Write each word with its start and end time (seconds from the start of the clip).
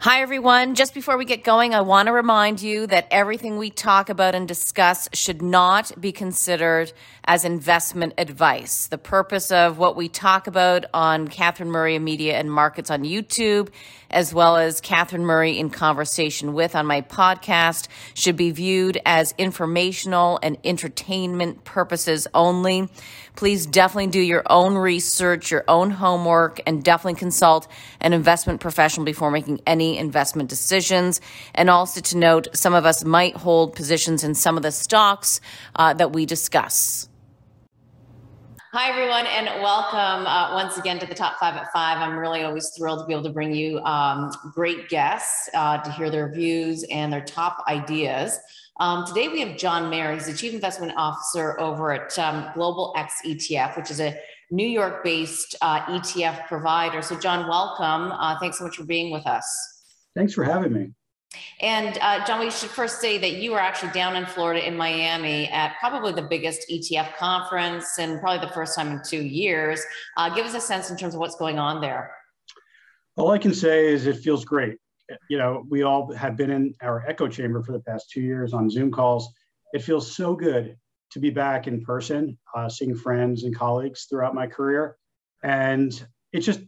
Hi, 0.00 0.22
everyone. 0.22 0.76
Just 0.76 0.94
before 0.94 1.18
we 1.18 1.24
get 1.24 1.42
going, 1.42 1.74
I 1.74 1.80
want 1.80 2.06
to 2.06 2.12
remind 2.12 2.62
you 2.62 2.86
that 2.86 3.08
everything 3.10 3.56
we 3.56 3.68
talk 3.68 4.08
about 4.08 4.32
and 4.32 4.46
discuss 4.46 5.08
should 5.12 5.42
not 5.42 5.90
be 6.00 6.12
considered 6.12 6.92
as 7.24 7.44
investment 7.44 8.14
advice. 8.16 8.86
The 8.86 8.96
purpose 8.96 9.50
of 9.50 9.76
what 9.76 9.96
we 9.96 10.08
talk 10.08 10.46
about 10.46 10.84
on 10.94 11.26
Catherine 11.26 11.72
Murray 11.72 11.98
Media 11.98 12.38
and 12.38 12.48
Markets 12.48 12.92
on 12.92 13.02
YouTube, 13.02 13.70
as 14.08 14.32
well 14.32 14.56
as 14.56 14.80
Catherine 14.80 15.26
Murray 15.26 15.58
in 15.58 15.68
Conversation 15.68 16.54
with 16.54 16.76
on 16.76 16.86
my 16.86 17.00
podcast, 17.00 17.88
should 18.14 18.36
be 18.36 18.52
viewed 18.52 19.00
as 19.04 19.34
informational 19.36 20.38
and 20.44 20.58
entertainment 20.62 21.64
purposes 21.64 22.28
only. 22.34 22.88
Please 23.38 23.66
definitely 23.66 24.08
do 24.08 24.20
your 24.20 24.42
own 24.46 24.74
research, 24.74 25.52
your 25.52 25.62
own 25.68 25.92
homework, 25.92 26.58
and 26.66 26.82
definitely 26.82 27.16
consult 27.16 27.68
an 28.00 28.12
investment 28.12 28.60
professional 28.60 29.06
before 29.06 29.30
making 29.30 29.60
any 29.64 29.96
investment 29.96 30.48
decisions. 30.48 31.20
And 31.54 31.70
also 31.70 32.00
to 32.00 32.16
note, 32.16 32.48
some 32.52 32.74
of 32.74 32.84
us 32.84 33.04
might 33.04 33.36
hold 33.36 33.76
positions 33.76 34.24
in 34.24 34.34
some 34.34 34.56
of 34.56 34.64
the 34.64 34.72
stocks 34.72 35.40
uh, 35.76 35.94
that 35.94 36.12
we 36.12 36.26
discuss. 36.26 37.08
Hi, 38.72 38.90
everyone, 38.90 39.26
and 39.26 39.46
welcome 39.62 40.26
uh, 40.26 40.54
once 40.54 40.76
again 40.76 40.98
to 40.98 41.06
the 41.06 41.14
Top 41.14 41.38
Five 41.38 41.54
at 41.54 41.72
Five. 41.72 41.98
I'm 41.98 42.18
really 42.18 42.42
always 42.42 42.72
thrilled 42.76 42.98
to 42.98 43.06
be 43.06 43.12
able 43.12 43.22
to 43.22 43.30
bring 43.30 43.54
you 43.54 43.78
um, 43.84 44.32
great 44.52 44.88
guests 44.88 45.48
uh, 45.54 45.78
to 45.78 45.92
hear 45.92 46.10
their 46.10 46.28
views 46.32 46.84
and 46.90 47.12
their 47.12 47.24
top 47.24 47.62
ideas. 47.68 48.36
Um, 48.80 49.04
today 49.04 49.26
we 49.26 49.40
have 49.40 49.56
Jon 49.56 49.90
Maier. 49.90 50.14
He's 50.14 50.26
the 50.26 50.32
Chief 50.32 50.54
Investment 50.54 50.92
Officer 50.96 51.58
over 51.58 51.90
at 51.90 52.16
um, 52.16 52.48
Global 52.54 52.94
X 52.96 53.14
ETF, 53.26 53.76
which 53.76 53.90
is 53.90 54.00
a 54.00 54.16
New 54.52 54.66
York 54.66 55.02
based 55.02 55.56
uh, 55.60 55.80
ETF 55.86 56.46
provider. 56.46 57.02
So, 57.02 57.18
John, 57.18 57.48
welcome. 57.48 58.12
Uh, 58.12 58.38
thanks 58.38 58.58
so 58.58 58.64
much 58.64 58.76
for 58.76 58.84
being 58.84 59.10
with 59.10 59.26
us. 59.26 59.44
Thanks 60.14 60.32
for 60.32 60.44
having 60.44 60.72
me. 60.72 60.92
And 61.60 61.98
uh, 62.00 62.24
John, 62.24 62.38
we 62.38 62.52
should 62.52 62.70
first 62.70 63.00
say 63.00 63.18
that 63.18 63.32
you 63.32 63.50
were 63.50 63.58
actually 63.58 63.90
down 63.90 64.14
in 64.14 64.26
Florida 64.26 64.64
in 64.66 64.76
Miami 64.76 65.48
at 65.48 65.74
probably 65.80 66.12
the 66.12 66.22
biggest 66.22 66.64
ETF 66.70 67.16
conference 67.16 67.98
and 67.98 68.20
probably 68.20 68.46
the 68.46 68.54
first 68.54 68.76
time 68.76 68.92
in 68.92 69.02
two 69.04 69.22
years. 69.22 69.82
Uh, 70.16 70.32
give 70.32 70.46
us 70.46 70.54
a 70.54 70.60
sense 70.60 70.88
in 70.88 70.96
terms 70.96 71.14
of 71.14 71.20
what's 71.20 71.36
going 71.36 71.58
on 71.58 71.80
there. 71.80 72.12
All 73.16 73.32
I 73.32 73.38
can 73.38 73.52
say 73.52 73.88
is 73.88 74.06
it 74.06 74.18
feels 74.18 74.44
great 74.44 74.78
you 75.28 75.38
know, 75.38 75.64
we 75.68 75.82
all 75.82 76.12
have 76.12 76.36
been 76.36 76.50
in 76.50 76.74
our 76.82 77.04
echo 77.06 77.28
chamber 77.28 77.62
for 77.62 77.72
the 77.72 77.80
past 77.80 78.10
two 78.10 78.20
years 78.20 78.52
on 78.52 78.70
Zoom 78.70 78.90
calls. 78.90 79.32
It 79.72 79.82
feels 79.82 80.14
so 80.14 80.34
good 80.34 80.76
to 81.10 81.20
be 81.20 81.30
back 81.30 81.66
in 81.66 81.82
person, 81.82 82.38
uh, 82.54 82.68
seeing 82.68 82.94
friends 82.94 83.44
and 83.44 83.54
colleagues 83.54 84.04
throughout 84.04 84.34
my 84.34 84.46
career. 84.46 84.96
And 85.42 85.90
it's 86.32 86.46
just 86.46 86.60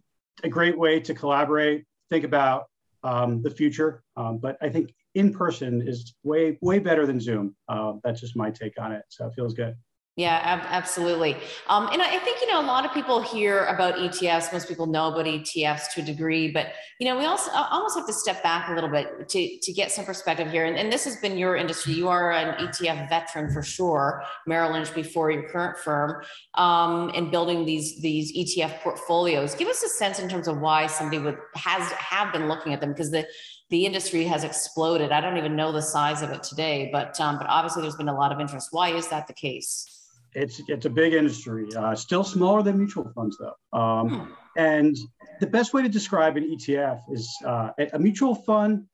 a 0.43 0.49
great 0.49 0.79
way 0.79 1.01
to 1.01 1.15
collaborate, 1.15 1.85
think 2.09 2.25
about 2.25 2.67
um, 3.03 3.43
the 3.43 3.51
future. 3.51 4.03
Um, 4.17 4.39
but 4.39 4.57
I 4.63 4.69
think 4.69 4.95
in 5.15 5.33
person 5.33 5.87
is 5.87 6.15
way, 6.23 6.59
way 6.61 6.79
better 6.79 7.07
than 7.07 7.21
Zoom. 7.21 7.57
Uh, 7.69 7.95
that's 8.03 8.21
just 8.21 8.37
my 8.37 8.51
take 8.51 8.81
on 8.81 8.93
it. 8.93 9.03
So 9.09 9.27
it 9.27 9.35
feels 9.35 9.55
good. 9.55 9.75
Yeah, 10.17 10.41
ab- 10.43 10.67
absolutely. 10.69 11.37
Um, 11.69 11.89
and 11.93 12.03
I 12.03 12.19
think, 12.19 12.41
you 12.41 12.51
know, 12.51 12.61
a 12.61 12.67
lot 12.67 12.85
of 12.85 12.93
people 12.93 13.23
hear 13.23 13.65
about 13.67 13.95
ETFs. 13.95 14.53
Most 14.53 14.69
people 14.69 14.87
know 14.87 15.13
about 15.13 15.25
ETFs 15.25 15.95
to 15.95 16.03
a 16.03 16.05
degree, 16.05 16.51
but, 16.51 16.73
you 16.99 17.07
know, 17.07 17.17
we 17.17 17.25
also 17.25 17.51
almost 17.53 17.97
have 17.97 18.07
to 18.07 18.13
step 18.13 18.43
back 18.43 18.69
a 18.69 18.75
little 18.75 18.91
bit 18.91 19.29
to, 19.29 19.59
to 19.63 19.73
get 19.73 19.93
some 19.93 20.05
perspective 20.05 20.51
here. 20.51 20.65
And, 20.67 20.77
and 20.77 20.93
this 20.93 21.05
has 21.05 21.17
been 21.17 21.39
your 21.39 21.57
industry. 21.57 21.95
You 21.95 22.09
are 22.09 22.33
an 22.33 22.55
ETF 22.67 23.09
veteran 23.09 23.53
for 23.53 23.63
sure, 23.63 24.25
Merrill 24.49 24.73
Lynch 24.73 24.93
before 24.93 25.31
your 25.31 25.49
current 25.49 25.79
firm, 25.79 26.23
um, 26.55 27.13
and 27.15 27.31
building 27.31 27.65
these, 27.65 28.01
these 28.01 28.37
ETF 28.37 28.81
portfolios. 28.81 29.55
Give 29.55 29.69
us 29.69 29.83
a 29.85 29.89
sense 29.89 30.19
in 30.19 30.29
terms 30.29 30.49
of 30.49 30.61
why 30.61 30.89
somebody 30.89 31.23
would 31.23 31.39
has 31.55 31.91
have 31.93 32.33
been 32.33 32.49
looking 32.49 32.75
at 32.75 32.81
them 32.81 32.91
because 32.91 33.11
the 33.11 33.27
the 33.71 33.87
industry 33.87 34.25
has 34.25 34.43
exploded. 34.43 35.13
I 35.13 35.21
don't 35.21 35.39
even 35.39 35.55
know 35.55 35.71
the 35.71 35.81
size 35.81 36.23
of 36.23 36.31
it 36.31 36.43
today, 36.43 36.91
but 36.93 37.19
um, 37.21 37.39
but 37.39 37.47
obviously 37.49 37.83
there's 37.83 37.95
been 37.95 38.09
a 38.09 38.15
lot 38.15 38.33
of 38.33 38.41
interest. 38.41 38.69
Why 38.73 38.89
is 38.91 39.09
that 39.09 39.29
the 39.29 39.33
case? 39.33 40.00
It's 40.35 40.61
it's 40.69 40.87
a 40.87 40.91
big 40.91 41.15
industry. 41.15 41.67
Uh, 41.77 41.95
still 41.95 42.25
smaller 42.25 42.63
than 42.63 42.79
mutual 42.79 43.11
funds 43.15 43.39
though. 43.39 43.79
Um, 43.79 44.09
hmm. 44.09 44.33
And 44.57 44.97
the 45.41 45.47
best 45.47 45.73
way 45.73 45.83
to 45.83 45.89
describe 45.89 46.37
an 46.37 46.45
ETF 46.45 47.01
is 47.13 47.29
uh, 47.45 47.71
a, 47.93 47.99
mutual 47.99 48.35
fund 48.35 48.87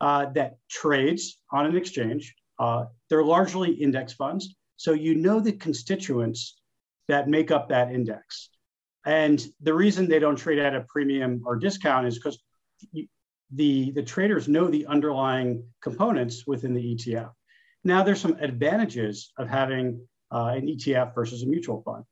uh, 0.00 0.26
that 0.34 0.56
trades 0.68 1.38
on 1.52 1.66
an 1.66 1.76
exchange. 1.76 2.34
Uh, 2.58 2.84
they're 3.08 3.24
largely 3.24 3.72
index 3.72 4.12
funds, 4.12 4.54
so 4.76 4.92
you 4.92 5.14
know 5.14 5.40
the 5.40 5.52
constituents 5.52 6.60
that 7.08 7.28
make 7.28 7.50
up 7.50 7.68
that 7.68 7.92
index. 7.92 8.50
And 9.04 9.44
the 9.60 9.74
reason 9.74 10.08
they 10.08 10.18
don't 10.18 10.36
trade 10.36 10.58
at 10.58 10.74
a 10.74 10.82
premium 10.82 11.42
or 11.44 11.56
discount 11.56 12.06
is 12.06 12.16
because 12.16 12.38
the, 13.52 13.90
the 13.90 14.02
traders 14.02 14.46
know 14.46 14.68
the 14.68 14.86
underlying 14.86 15.64
components 15.82 16.46
within 16.46 16.74
the 16.74 16.94
ETF. 16.94 17.32
Now, 17.82 18.02
there's 18.02 18.20
some 18.20 18.36
advantages 18.40 19.32
of 19.38 19.48
having 19.48 20.06
uh, 20.32 20.54
an 20.56 20.66
ETF 20.66 21.14
versus 21.14 21.42
a 21.42 21.46
mutual 21.46 21.82
fund. 21.82 22.04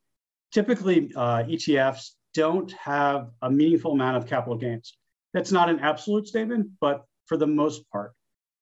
Typically, 0.53 1.13
uh, 1.15 1.45
ETFs 1.45 2.13
don't 2.35 2.73
have 2.73 3.31
a 3.43 3.51
meaningful 3.51 3.93
amount 3.93 4.17
of 4.17 4.27
capital 4.27 4.57
gains. 4.57 4.97
That's 5.35 5.53
not 5.53 5.69
an 5.69 5.81
absolute 5.81 6.27
statement, 6.27 6.69
but 6.81 7.05
for 7.27 7.37
the 7.37 7.47
most 7.47 7.89
part, 7.91 8.13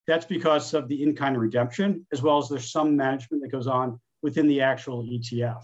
that's 0.06 0.26
because 0.26 0.74
of 0.74 0.88
the 0.88 1.02
in-kind 1.02 1.38
redemption, 1.38 2.06
as 2.12 2.22
well 2.22 2.38
as 2.38 2.48
there's 2.48 2.70
some 2.70 2.96
management 2.96 3.42
that 3.42 3.50
goes 3.50 3.66
on 3.66 4.00
within 4.22 4.46
the 4.46 4.60
actual 4.62 5.04
ETF. 5.04 5.62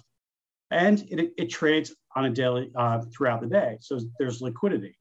And 0.71 1.01
it, 1.11 1.33
it 1.37 1.47
trades 1.51 1.95
on 2.17 2.25
a 2.25 2.31
daily 2.31 2.71
uh, 2.75 3.03
throughout 3.15 3.41
the 3.41 3.47
day. 3.47 3.79
So 3.81 4.01
there's 4.19 4.41
liquidity. 4.41 4.97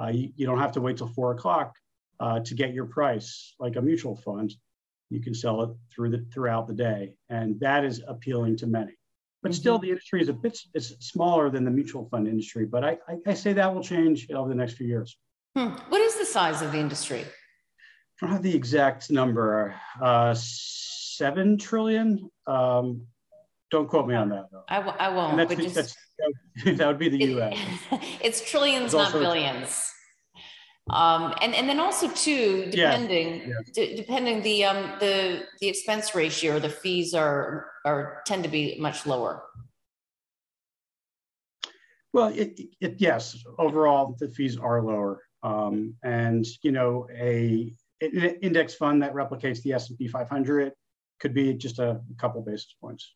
Uh, 0.00 0.08
you, 0.08 0.30
you, 0.36 0.46
don't 0.46 0.58
have 0.58 0.72
to 0.72 0.80
wait 0.80 0.96
till 0.96 1.08
four 1.08 1.32
o'clock 1.32 1.74
uh, 2.20 2.40
to 2.40 2.54
get 2.54 2.74
your 2.74 2.86
price 2.86 3.54
like 3.58 3.76
a 3.76 3.82
mutual 3.82 4.16
fund 4.16 4.52
you 5.10 5.20
can 5.20 5.34
sell 5.34 5.62
it 5.62 5.70
through 5.94 6.10
the 6.10 6.26
throughout 6.32 6.66
the 6.66 6.74
day, 6.74 7.14
and 7.28 7.58
that 7.60 7.84
is 7.84 8.02
appealing 8.06 8.56
to 8.58 8.66
many. 8.66 8.92
But 9.42 9.52
mm-hmm. 9.52 9.60
still, 9.60 9.78
the 9.78 9.90
industry 9.90 10.22
is 10.22 10.28
a 10.28 10.32
bit 10.32 10.58
it's 10.72 10.94
smaller 11.06 11.50
than 11.50 11.64
the 11.64 11.70
mutual 11.70 12.08
fund 12.08 12.26
industry. 12.26 12.64
But 12.64 12.84
I, 12.84 12.98
I, 13.08 13.16
I 13.26 13.34
say 13.34 13.52
that 13.52 13.74
will 13.74 13.82
change 13.82 14.30
over 14.30 14.48
the 14.48 14.54
next 14.54 14.74
few 14.74 14.86
years. 14.86 15.16
Hmm. 15.56 15.68
What 15.88 16.00
is 16.00 16.16
the 16.18 16.24
size 16.24 16.62
of 16.62 16.72
the 16.72 16.78
industry? 16.78 17.20
I 17.20 18.26
don't 18.26 18.30
have 18.30 18.42
the 18.42 18.54
exact 18.54 19.10
number. 19.10 19.74
Uh, 20.00 20.34
seven 20.36 21.58
trillion. 21.58 22.30
Um, 22.46 23.06
don't 23.70 23.88
quote 23.88 24.06
me 24.06 24.14
on 24.14 24.28
that. 24.30 24.46
Though. 24.50 24.64
I 24.68 24.76
w- 24.76 24.96
I 24.98 25.08
won't. 25.08 25.36
That's, 25.36 25.74
just, 25.74 25.96
that 26.64 26.86
would 26.86 26.98
be 26.98 27.08
the 27.08 27.18
U.S. 27.18 27.58
it's 28.22 28.48
trillions, 28.48 28.86
it's 28.86 28.94
not 28.94 29.12
billions. 29.12 29.90
Um, 30.90 31.34
and 31.40 31.54
and 31.54 31.66
then 31.66 31.80
also 31.80 32.08
too, 32.08 32.66
depending 32.70 33.40
yeah. 33.40 33.46
Yeah. 33.46 33.54
D- 33.72 33.96
depending 33.96 34.42
the 34.42 34.64
um 34.64 34.92
the 35.00 35.46
the 35.60 35.68
expense 35.68 36.14
ratio, 36.14 36.58
the 36.58 36.68
fees 36.68 37.14
are 37.14 37.70
are 37.86 38.22
tend 38.26 38.44
to 38.44 38.50
be 38.50 38.76
much 38.78 39.06
lower. 39.06 39.44
Well, 42.12 42.28
it, 42.28 42.60
it, 42.80 42.94
yes, 42.98 43.42
overall 43.58 44.14
the 44.20 44.28
fees 44.28 44.58
are 44.58 44.82
lower, 44.82 45.22
um, 45.42 45.94
and 46.02 46.46
you 46.62 46.70
know 46.70 47.08
a 47.10 47.74
an 48.02 48.36
index 48.42 48.74
fund 48.74 49.02
that 49.02 49.14
replicates 49.14 49.62
the 49.62 49.72
S 49.72 49.88
and 49.88 49.98
P 49.98 50.06
500 50.06 50.72
could 51.18 51.32
be 51.32 51.54
just 51.54 51.78
a 51.78 52.00
couple 52.18 52.42
basis 52.42 52.74
points. 52.78 53.14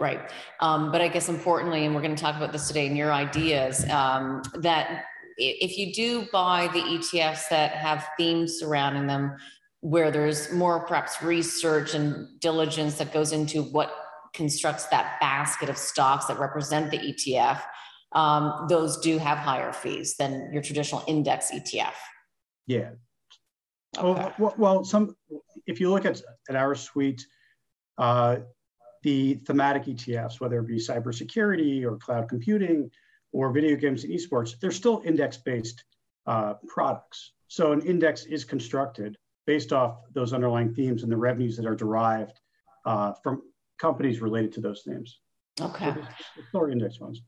Right. 0.00 0.28
Um, 0.60 0.90
but 0.90 1.00
I 1.00 1.08
guess 1.08 1.28
importantly, 1.28 1.84
and 1.84 1.94
we're 1.94 2.02
going 2.02 2.16
to 2.16 2.20
talk 2.20 2.36
about 2.36 2.50
this 2.52 2.66
today 2.66 2.86
in 2.86 2.96
your 2.96 3.12
ideas, 3.12 3.88
um, 3.90 4.42
that 4.56 5.04
if 5.36 5.78
you 5.78 5.92
do 5.92 6.26
buy 6.32 6.68
the 6.72 6.80
ETFs 6.80 7.48
that 7.48 7.72
have 7.72 8.08
themes 8.16 8.58
surrounding 8.58 9.06
them, 9.06 9.36
where 9.80 10.10
there's 10.10 10.50
more 10.52 10.80
perhaps 10.80 11.22
research 11.22 11.94
and 11.94 12.40
diligence 12.40 12.96
that 12.98 13.12
goes 13.12 13.32
into 13.32 13.62
what 13.62 13.94
constructs 14.32 14.86
that 14.86 15.20
basket 15.20 15.68
of 15.68 15.76
stocks 15.76 16.26
that 16.26 16.38
represent 16.38 16.90
the 16.90 16.98
ETF, 16.98 17.60
um, 18.12 18.66
those 18.68 18.98
do 18.98 19.18
have 19.18 19.38
higher 19.38 19.72
fees 19.72 20.16
than 20.16 20.50
your 20.52 20.62
traditional 20.62 21.02
index 21.06 21.50
ETF. 21.50 21.92
Yeah. 22.66 22.90
Okay. 23.98 24.32
Well, 24.38 24.54
well, 24.56 24.84
some 24.84 25.16
if 25.66 25.80
you 25.80 25.90
look 25.90 26.04
at, 26.04 26.20
at 26.48 26.56
our 26.56 26.74
suite, 26.74 27.26
uh, 27.98 28.36
the 29.02 29.34
thematic 29.46 29.84
ETFs, 29.84 30.40
whether 30.40 30.60
it 30.60 30.66
be 30.66 30.78
cybersecurity 30.78 31.84
or 31.84 31.96
cloud 31.96 32.28
computing, 32.28 32.90
or 33.34 33.50
video 33.50 33.76
games 33.76 34.04
and 34.04 34.12
esports, 34.12 34.58
they're 34.60 34.78
still 34.82 35.02
index-based 35.04 35.84
uh, 36.26 36.54
products. 36.68 37.32
So 37.48 37.72
an 37.72 37.82
index 37.82 38.24
is 38.24 38.44
constructed 38.44 39.18
based 39.46 39.72
off 39.72 39.98
those 40.14 40.32
underlying 40.32 40.72
themes 40.72 41.02
and 41.02 41.12
the 41.12 41.16
revenues 41.16 41.56
that 41.56 41.66
are 41.66 41.74
derived 41.74 42.38
uh, 42.86 43.12
from 43.22 43.42
companies 43.78 44.20
related 44.20 44.52
to 44.52 44.60
those 44.60 44.82
themes. 44.86 45.20
Okay. 45.60 45.92
So 46.52 46.70
index 46.70 46.96
funds. 46.96 47.22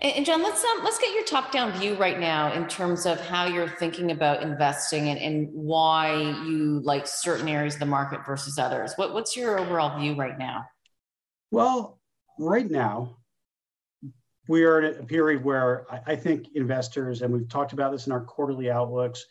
And 0.00 0.26
John, 0.26 0.42
let's 0.42 0.62
um, 0.62 0.84
let's 0.84 0.98
get 0.98 1.14
your 1.14 1.24
top-down 1.24 1.72
view 1.80 1.94
right 1.94 2.20
now 2.20 2.52
in 2.52 2.68
terms 2.68 3.06
of 3.06 3.18
how 3.20 3.46
you're 3.46 3.68
thinking 3.68 4.10
about 4.10 4.42
investing 4.42 5.08
and, 5.08 5.18
and 5.18 5.48
why 5.52 6.14
you 6.46 6.80
like 6.84 7.06
certain 7.06 7.48
areas 7.48 7.74
of 7.74 7.80
the 7.80 7.86
market 7.86 8.20
versus 8.26 8.58
others. 8.58 8.92
What, 8.96 9.14
what's 9.14 9.36
your 9.36 9.58
overall 9.58 9.98
view 9.98 10.14
right 10.16 10.38
now? 10.38 10.66
Well, 11.50 11.98
right 12.38 12.70
now, 12.70 13.16
we 14.50 14.64
are 14.64 14.80
in 14.80 14.98
a 14.98 15.04
period 15.04 15.44
where 15.44 15.86
I, 15.88 16.00
I 16.12 16.16
think 16.16 16.48
investors, 16.56 17.22
and 17.22 17.32
we've 17.32 17.48
talked 17.48 17.72
about 17.72 17.92
this 17.92 18.06
in 18.08 18.12
our 18.12 18.20
quarterly 18.20 18.68
outlooks, 18.68 19.24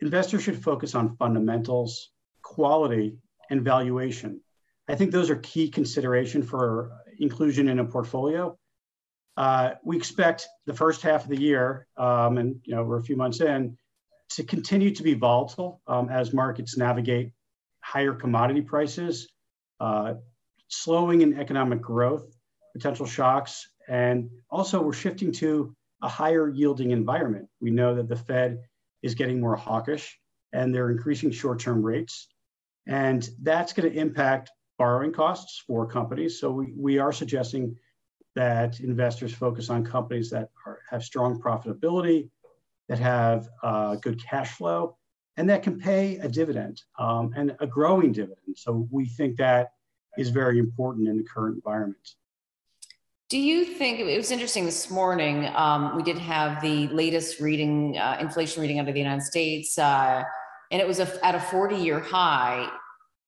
investors 0.00 0.42
should 0.42 0.62
focus 0.62 0.94
on 0.94 1.16
fundamentals, 1.16 2.10
quality, 2.42 3.16
and 3.48 3.62
valuation. 3.62 4.42
I 4.88 4.94
think 4.94 5.10
those 5.10 5.30
are 5.30 5.36
key 5.36 5.70
consideration 5.70 6.42
for 6.42 6.92
inclusion 7.18 7.66
in 7.70 7.78
a 7.78 7.84
portfolio. 7.86 8.58
Uh, 9.38 9.70
we 9.82 9.96
expect 9.96 10.46
the 10.66 10.74
first 10.74 11.00
half 11.00 11.24
of 11.24 11.30
the 11.30 11.40
year, 11.40 11.86
um, 11.96 12.36
and 12.36 12.60
you 12.64 12.74
know 12.74 12.84
we're 12.84 12.98
a 12.98 13.02
few 13.02 13.16
months 13.16 13.40
in, 13.40 13.78
to 14.30 14.44
continue 14.44 14.90
to 14.90 15.02
be 15.02 15.14
volatile 15.14 15.80
um, 15.86 16.10
as 16.10 16.34
markets 16.34 16.76
navigate 16.76 17.32
higher 17.80 18.12
commodity 18.12 18.60
prices, 18.60 19.28
uh, 19.80 20.12
slowing 20.68 21.22
in 21.22 21.40
economic 21.40 21.80
growth, 21.80 22.36
potential 22.74 23.06
shocks, 23.06 23.70
and 23.88 24.30
also 24.50 24.82
we're 24.82 24.92
shifting 24.92 25.32
to 25.32 25.74
a 26.02 26.08
higher 26.08 26.48
yielding 26.48 26.90
environment. 26.90 27.48
We 27.60 27.70
know 27.70 27.94
that 27.94 28.08
the 28.08 28.16
Fed 28.16 28.60
is 29.02 29.14
getting 29.14 29.40
more 29.40 29.56
hawkish 29.56 30.18
and 30.52 30.74
they're 30.74 30.90
increasing 30.90 31.30
short 31.30 31.60
term 31.60 31.82
rates. 31.82 32.28
And 32.86 33.28
that's 33.42 33.72
going 33.72 33.90
to 33.90 33.98
impact 33.98 34.50
borrowing 34.78 35.12
costs 35.12 35.62
for 35.66 35.86
companies. 35.86 36.38
So 36.38 36.50
we, 36.50 36.72
we 36.76 36.98
are 36.98 37.12
suggesting 37.12 37.76
that 38.34 38.80
investors 38.80 39.32
focus 39.32 39.70
on 39.70 39.84
companies 39.84 40.30
that 40.30 40.50
are, 40.66 40.80
have 40.90 41.02
strong 41.02 41.40
profitability, 41.40 42.28
that 42.88 42.98
have 42.98 43.48
uh, 43.62 43.96
good 43.96 44.22
cash 44.22 44.52
flow, 44.52 44.96
and 45.36 45.48
that 45.50 45.62
can 45.62 45.78
pay 45.78 46.16
a 46.18 46.28
dividend 46.28 46.82
um, 46.98 47.32
and 47.34 47.56
a 47.60 47.66
growing 47.66 48.12
dividend. 48.12 48.56
So 48.56 48.86
we 48.90 49.06
think 49.06 49.36
that 49.36 49.72
is 50.18 50.30
very 50.30 50.58
important 50.58 51.08
in 51.08 51.16
the 51.16 51.24
current 51.24 51.56
environment. 51.56 52.14
Do 53.28 53.38
you 53.38 53.64
think 53.64 53.98
it 53.98 54.16
was 54.16 54.30
interesting 54.30 54.66
this 54.66 54.88
morning? 54.88 55.50
Um, 55.56 55.96
we 55.96 56.04
did 56.04 56.16
have 56.16 56.62
the 56.62 56.86
latest 56.88 57.40
reading, 57.40 57.98
uh, 57.98 58.18
inflation 58.20 58.62
reading 58.62 58.78
out 58.78 58.86
of 58.86 58.94
the 58.94 59.00
United 59.00 59.24
States, 59.24 59.76
uh, 59.76 60.22
and 60.70 60.80
it 60.80 60.86
was 60.86 61.00
a, 61.00 61.26
at 61.26 61.34
a 61.34 61.40
40 61.40 61.74
year 61.74 61.98
high. 61.98 62.70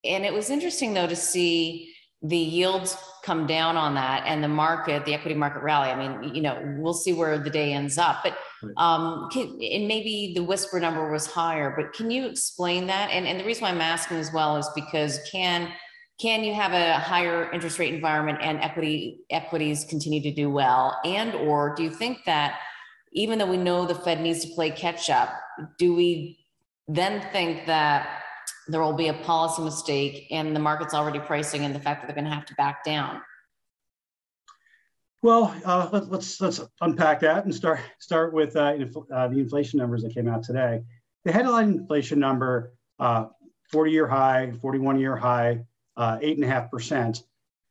And 0.05 0.25
it 0.25 0.33
was 0.33 0.51
interesting, 0.51 0.95
though, 0.95 1.09
to 1.09 1.17
see 1.17 1.93
the 2.23 2.37
yields 2.37 2.97
come 3.25 3.45
down 3.45 3.77
on 3.77 3.95
that 3.95 4.23
and 4.25 4.43
the 4.43 4.49
market, 4.49 5.05
the 5.05 5.15
equity 5.15 5.35
market 5.35 5.65
rally. 5.65 5.89
I 5.89 5.97
mean, 5.97 6.33
you 6.33 6.43
know, 6.43 6.63
we'll 6.79 6.95
see 6.95 7.13
where 7.13 7.37
the 7.37 7.51
day 7.51 7.73
ends 7.73 7.99
up. 7.99 8.23
But 8.23 8.39
um, 8.77 9.29
can, 9.33 9.59
and 9.61 9.89
maybe 9.89 10.33
the 10.33 10.45
whisper 10.45 10.79
number 10.79 11.11
was 11.11 11.27
higher, 11.27 11.75
but 11.77 11.93
can 11.93 12.09
you 12.09 12.27
explain 12.27 12.87
that? 12.87 13.11
And, 13.11 13.27
and 13.27 13.41
the 13.41 13.45
reason 13.45 13.63
why 13.63 13.71
I'm 13.71 13.81
asking 13.81 14.19
as 14.19 14.33
well 14.33 14.57
is 14.57 14.71
because 14.77 15.19
can 15.31 15.73
can 16.19 16.43
you 16.43 16.53
have 16.53 16.73
a 16.73 16.95
higher 16.95 17.51
interest 17.53 17.79
rate 17.79 17.95
environment 17.95 18.39
and 18.43 18.61
equity 18.61 19.21
equities 19.31 19.85
continue 19.85 20.21
to 20.23 20.33
do 20.33 20.51
well? 20.51 20.99
And 21.05 21.35
or 21.35 21.75
do 21.77 21.85
you 21.85 21.91
think 21.91 22.25
that 22.27 22.59
even 23.13 23.39
though 23.39 23.47
we 23.47 23.57
know 23.57 23.87
the 23.87 23.95
Fed 23.95 24.21
needs 24.21 24.45
to 24.45 24.55
play 24.55 24.71
catch 24.71 25.11
up, 25.11 25.33
do 25.79 25.95
we 25.95 26.45
then 26.89 27.27
think 27.33 27.67
that 27.67 28.23
there 28.67 28.81
will 28.81 28.95
be 28.95 29.09
a 29.09 29.15
policy 29.15 29.63
mistake 29.63 30.27
and 30.31 30.55
the 30.55 30.61
market's 30.61 30.93
already 30.93 31.21
pricing 31.21 31.63
in 31.63 31.73
the 31.73 31.81
fact 31.81 32.03
that 32.03 32.09
they're 32.09 32.15
going 32.15 32.29
to 32.29 32.35
have 32.35 32.47
to 32.47 32.55
back 32.55 32.85
down? 32.85 33.23
Well, 35.23 35.55
uh, 35.65 35.89
let, 35.93 36.03
us 36.05 36.09
let's, 36.11 36.41
let's 36.41 36.61
unpack 36.81 37.21
that 37.21 37.45
and 37.45 37.55
start 37.55 37.81
start 37.99 38.33
with 38.33 38.57
uh, 38.57 38.77
uh, 39.13 39.29
the 39.29 39.39
inflation 39.39 39.79
numbers 39.79 40.03
that 40.03 40.15
came 40.15 40.29
out 40.29 40.43
today. 40.43 40.83
The 41.25 41.33
headline 41.33 41.71
inflation 41.71 42.19
number, 42.19 42.73
uh, 42.99 43.27
40 43.71 43.91
year 43.91 44.07
high, 44.07 44.53
41 44.61 45.01
year 45.01 45.17
high, 45.17 45.53
uh, 45.53 45.63
eight 46.21 46.37
and 46.37 46.45
a 46.45 46.49
half 46.49 46.71
percent. 46.71 47.23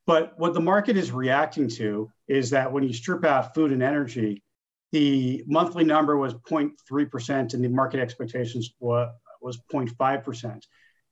But 0.06 0.38
what 0.38 0.54
the 0.54 0.60
market 0.60 0.96
is 0.96 1.12
reacting 1.12 1.68
to 1.70 2.10
is 2.28 2.50
that 2.50 2.72
when 2.72 2.82
you 2.82 2.92
strip 2.92 3.24
out 3.24 3.54
food 3.54 3.72
and 3.72 3.82
energy, 3.82 4.42
the 4.92 5.44
monthly 5.46 5.84
number 5.84 6.16
was 6.16 6.34
0.3% 6.34 7.54
and 7.54 7.64
the 7.64 7.68
market 7.68 8.00
expectations 8.00 8.72
was, 8.80 9.10
was 9.42 9.58
0.5%. 9.70 10.62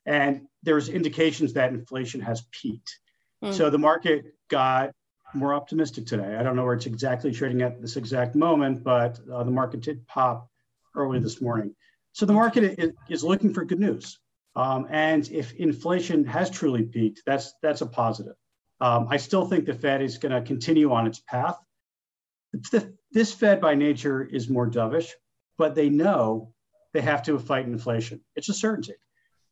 And 0.06 0.46
there's 0.62 0.88
indications 0.88 1.52
that 1.54 1.72
inflation 1.72 2.20
has 2.22 2.42
peaked. 2.52 2.98
Mm. 3.44 3.52
So 3.52 3.68
the 3.68 3.78
market 3.78 4.34
got 4.48 4.92
more 5.34 5.52
optimistic 5.52 6.06
today. 6.06 6.36
I 6.36 6.42
don't 6.42 6.56
know 6.56 6.64
where 6.64 6.74
it's 6.74 6.86
exactly 6.86 7.32
trading 7.32 7.62
at 7.62 7.80
this 7.82 7.96
exact 7.96 8.34
moment, 8.34 8.82
but 8.82 9.20
uh, 9.30 9.42
the 9.44 9.50
market 9.50 9.80
did 9.80 10.06
pop 10.06 10.48
early 10.94 11.18
this 11.18 11.42
morning. 11.42 11.74
So 12.12 12.24
the 12.24 12.32
market 12.32 12.78
is, 12.78 12.92
is 13.10 13.24
looking 13.24 13.52
for 13.52 13.64
good 13.64 13.80
news. 13.80 14.18
Um, 14.56 14.86
and 14.90 15.30
if 15.30 15.52
inflation 15.54 16.24
has 16.24 16.50
truly 16.50 16.82
peaked, 16.82 17.22
that's 17.26 17.52
that's 17.62 17.82
a 17.82 17.86
positive. 17.86 18.34
Um, 18.80 19.06
I 19.10 19.18
still 19.18 19.46
think 19.46 19.66
the 19.66 19.74
Fed 19.74 20.02
is 20.02 20.18
going 20.18 20.32
to 20.32 20.40
continue 20.40 20.92
on 20.92 21.06
its 21.06 21.20
path. 21.20 21.58
The, 22.72 22.94
this 23.12 23.32
Fed 23.32 23.60
by 23.60 23.74
nature 23.74 24.24
is 24.24 24.48
more 24.48 24.68
dovish, 24.68 25.10
but 25.58 25.74
they 25.74 25.90
know 25.90 26.52
they 26.94 27.02
have 27.02 27.22
to 27.24 27.38
fight 27.38 27.66
inflation. 27.66 28.22
It's 28.34 28.48
a 28.48 28.54
certainty. 28.54 28.94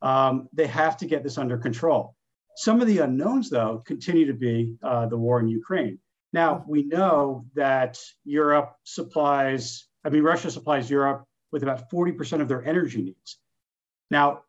Um, 0.01 0.49
they 0.53 0.67
have 0.67 0.97
to 0.99 1.07
get 1.07 1.23
this 1.23 1.39
under 1.39 1.59
control. 1.59 2.17
Some 2.57 2.81
of 2.81 2.87
the 2.87 2.99
unknowns, 2.99 3.51
though, 3.51 3.83
continue 3.85 4.27
to 4.27 4.35
be 4.35 4.77
uh, 4.83 5.07
the 5.07 5.19
war 5.19 5.41
in 5.41 5.49
Ukraine. 5.49 5.99
Now, 6.33 6.65
we 6.67 6.85
know 6.85 7.47
that 7.55 7.99
Europe 8.25 8.75
supplies, 8.85 9.87
I 10.05 10.11
mean, 10.11 10.23
Russia 10.23 10.51
supplies 10.51 10.91
Europe 10.91 11.25
with 11.53 11.63
about 11.63 11.91
40% 11.91 12.41
of 12.41 12.49
their 12.49 12.65
energy 12.65 13.03
needs. 13.03 13.39
Now, 14.11 14.43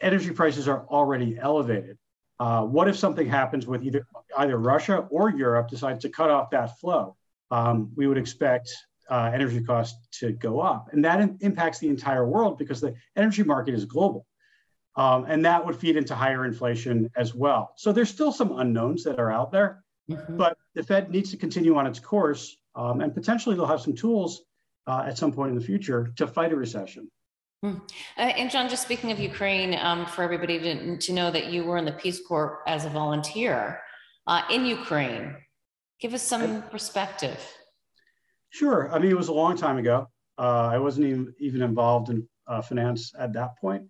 energy 0.00 0.30
prices 0.30 0.68
are 0.68 0.86
already 0.88 1.38
elevated. 1.38 1.98
Uh, 2.38 2.62
what 2.62 2.88
if 2.88 2.96
something 2.96 3.26
happens 3.26 3.66
with 3.66 3.82
either 3.82 4.06
either 4.36 4.58
Russia 4.58 5.06
or 5.10 5.30
Europe 5.30 5.68
decides 5.68 6.02
to 6.02 6.08
cut 6.08 6.30
off 6.30 6.50
that 6.50 6.78
flow? 6.78 7.16
Um, 7.50 7.90
we 7.96 8.06
would 8.06 8.18
expect 8.18 8.70
uh, 9.08 9.30
energy 9.32 9.62
costs 9.62 9.96
to 10.20 10.32
go 10.32 10.60
up, 10.60 10.88
and 10.92 11.04
that 11.04 11.20
in- 11.20 11.38
impacts 11.40 11.78
the 11.78 11.88
entire 11.88 12.26
world 12.26 12.58
because 12.58 12.80
the 12.80 12.94
energy 13.14 13.42
market 13.42 13.74
is 13.74 13.84
global, 13.84 14.26
um, 14.96 15.24
and 15.28 15.44
that 15.44 15.64
would 15.64 15.76
feed 15.76 15.96
into 15.96 16.14
higher 16.14 16.44
inflation 16.44 17.10
as 17.16 17.34
well. 17.34 17.72
So 17.76 17.92
there's 17.92 18.10
still 18.10 18.32
some 18.32 18.58
unknowns 18.58 19.04
that 19.04 19.18
are 19.18 19.30
out 19.30 19.50
there, 19.52 19.82
mm-hmm. 20.10 20.36
but 20.36 20.58
the 20.74 20.82
Fed 20.82 21.10
needs 21.10 21.30
to 21.30 21.36
continue 21.38 21.76
on 21.76 21.86
its 21.86 22.00
course, 22.00 22.56
um, 22.74 23.00
and 23.00 23.14
potentially 23.14 23.54
they'll 23.54 23.66
have 23.66 23.80
some 23.80 23.94
tools 23.94 24.42
uh, 24.86 25.04
at 25.06 25.16
some 25.16 25.32
point 25.32 25.52
in 25.52 25.58
the 25.58 25.64
future 25.64 26.12
to 26.16 26.26
fight 26.26 26.52
a 26.52 26.56
recession. 26.56 27.08
Hmm. 27.66 27.78
Uh, 28.16 28.20
and 28.20 28.48
John, 28.48 28.68
just 28.68 28.82
speaking 28.82 29.10
of 29.10 29.18
Ukraine, 29.18 29.74
um, 29.74 30.06
for 30.06 30.22
everybody 30.22 30.60
to, 30.60 30.96
to, 30.98 31.12
know 31.12 31.32
that 31.32 31.46
you 31.46 31.64
were 31.64 31.78
in 31.78 31.84
the 31.84 31.90
Peace 31.90 32.20
Corps 32.24 32.62
as 32.68 32.84
a 32.84 32.88
volunteer 32.88 33.80
uh, 34.28 34.42
in 34.52 34.64
Ukraine, 34.64 35.34
give 36.00 36.14
us 36.14 36.22
some 36.22 36.62
perspective. 36.70 37.40
Sure. 38.50 38.88
I 38.92 39.00
mean, 39.00 39.10
it 39.10 39.16
was 39.16 39.26
a 39.26 39.32
long 39.32 39.56
time 39.56 39.78
ago. 39.78 40.08
Uh, 40.38 40.68
I 40.74 40.78
wasn't 40.78 41.08
even, 41.08 41.34
even 41.40 41.60
involved 41.60 42.08
in 42.08 42.28
uh, 42.46 42.62
finance 42.62 43.12
at 43.18 43.32
that 43.32 43.58
point. 43.58 43.82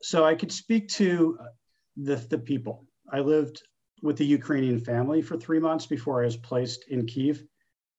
So 0.00 0.24
I 0.24 0.36
could 0.36 0.52
speak 0.52 0.88
to 0.90 1.38
the, 1.96 2.14
the 2.14 2.38
people. 2.38 2.86
I 3.12 3.18
lived 3.18 3.62
with 4.00 4.16
the 4.16 4.26
Ukrainian 4.26 4.78
family 4.78 5.22
for 5.22 5.36
three 5.36 5.58
months 5.58 5.86
before 5.86 6.22
I 6.22 6.26
was 6.26 6.36
placed 6.36 6.84
in 6.86 7.04
Kiev 7.04 7.42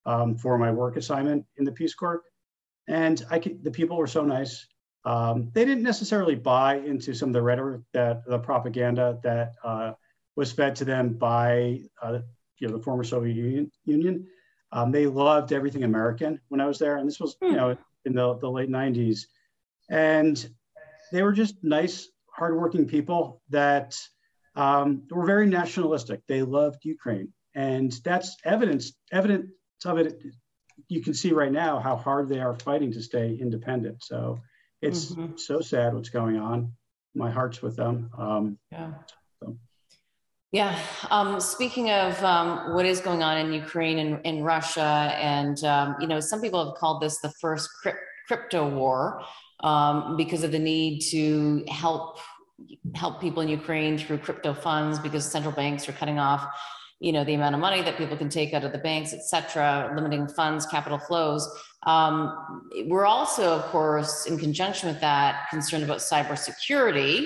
um, 0.05 0.37
for 0.37 0.57
my 0.57 0.71
work 0.71 0.95
assignment 0.95 1.45
in 1.57 1.65
the 1.65 1.73
Peace 1.73 1.93
Corps. 1.93 2.21
And 2.87 3.21
I 3.29 3.37
could, 3.39 3.65
the 3.65 3.71
people 3.71 3.97
were 3.97 4.07
so 4.07 4.23
nice. 4.23 4.65
Um, 5.05 5.49
they 5.53 5.65
didn't 5.65 5.83
necessarily 5.83 6.35
buy 6.35 6.77
into 6.77 7.13
some 7.13 7.29
of 7.29 7.33
the 7.33 7.41
rhetoric 7.41 7.81
that 7.93 8.25
the 8.25 8.39
propaganda 8.39 9.19
that 9.23 9.53
uh, 9.63 9.93
was 10.35 10.51
fed 10.51 10.75
to 10.77 10.85
them 10.85 11.13
by 11.13 11.81
uh, 12.01 12.19
you 12.59 12.67
know 12.67 12.77
the 12.77 12.83
former 12.83 13.03
Soviet 13.03 13.35
Union. 13.35 13.71
Union. 13.85 14.27
Um, 14.71 14.91
they 14.91 15.07
loved 15.07 15.51
everything 15.51 15.83
American 15.83 16.39
when 16.49 16.61
I 16.61 16.67
was 16.67 16.77
there, 16.79 16.97
and 16.97 17.07
this 17.07 17.19
was 17.19 17.35
you 17.41 17.49
hmm. 17.49 17.55
know 17.55 17.77
in 18.05 18.13
the, 18.13 18.37
the 18.37 18.49
late 18.49 18.69
'90s, 18.69 19.21
and 19.89 20.49
they 21.11 21.23
were 21.23 21.31
just 21.31 21.55
nice, 21.63 22.07
hardworking 22.27 22.85
people 22.85 23.41
that 23.49 23.97
um, 24.55 25.03
were 25.09 25.25
very 25.25 25.47
nationalistic. 25.47 26.21
They 26.27 26.41
loved 26.41 26.83
Ukraine, 26.83 27.33
and 27.55 27.91
that's 28.03 28.35
evidence 28.43 28.93
evidence 29.11 29.51
of 29.85 29.97
it. 29.97 30.21
You 30.87 31.01
can 31.01 31.13
see 31.13 31.31
right 31.31 31.51
now 31.51 31.79
how 31.79 31.95
hard 31.95 32.29
they 32.29 32.39
are 32.39 32.55
fighting 32.55 32.91
to 32.93 33.01
stay 33.01 33.35
independent. 33.35 34.03
So 34.03 34.39
it's 34.81 35.11
mm-hmm. 35.11 35.37
so 35.37 35.61
sad 35.61 35.93
what's 35.93 36.09
going 36.09 36.37
on. 36.37 36.73
My 37.15 37.31
heart's 37.31 37.61
with 37.61 37.75
them. 37.75 38.09
Um, 38.17 38.57
yeah. 38.71 38.91
So. 39.41 39.57
Yeah. 40.51 40.79
Um, 41.09 41.39
speaking 41.39 41.91
of 41.91 42.21
um, 42.23 42.73
what 42.73 42.85
is 42.85 42.99
going 42.99 43.23
on 43.23 43.37
in 43.37 43.53
Ukraine 43.53 43.99
and 43.99 44.25
in 44.25 44.43
Russia, 44.43 45.13
and 45.19 45.63
um, 45.63 45.95
you 45.99 46.07
know, 46.07 46.19
some 46.19 46.41
people 46.41 46.65
have 46.65 46.75
called 46.75 47.01
this 47.01 47.19
the 47.19 47.31
first 47.41 47.69
crypt- 47.81 47.99
crypto 48.27 48.67
war 48.69 49.23
um, 49.61 50.17
because 50.17 50.43
of 50.43 50.51
the 50.51 50.59
need 50.59 51.01
to 51.11 51.63
help 51.67 52.19
help 52.93 53.21
people 53.21 53.41
in 53.41 53.47
Ukraine 53.49 53.97
through 53.97 54.17
crypto 54.17 54.53
funds 54.53 54.99
because 54.99 55.23
central 55.25 55.53
banks 55.53 55.87
are 55.87 55.93
cutting 55.93 56.19
off 56.19 56.45
you 56.99 57.11
know 57.11 57.23
the 57.23 57.33
amount 57.33 57.55
of 57.55 57.61
money 57.61 57.81
that 57.81 57.97
people 57.97 58.17
can 58.17 58.29
take 58.29 58.53
out 58.53 58.63
of 58.63 58.71
the 58.71 58.77
banks 58.77 59.13
et 59.13 59.23
cetera 59.23 59.91
limiting 59.95 60.27
funds 60.27 60.65
capital 60.65 60.99
flows. 60.99 61.47
Um, 61.83 62.69
we're 62.87 63.05
also 63.05 63.55
of 63.55 63.63
course 63.65 64.25
in 64.25 64.37
conjunction 64.37 64.89
with 64.89 64.99
that 65.01 65.47
concerned 65.49 65.83
about 65.83 65.99
cybersecurity 65.99 67.25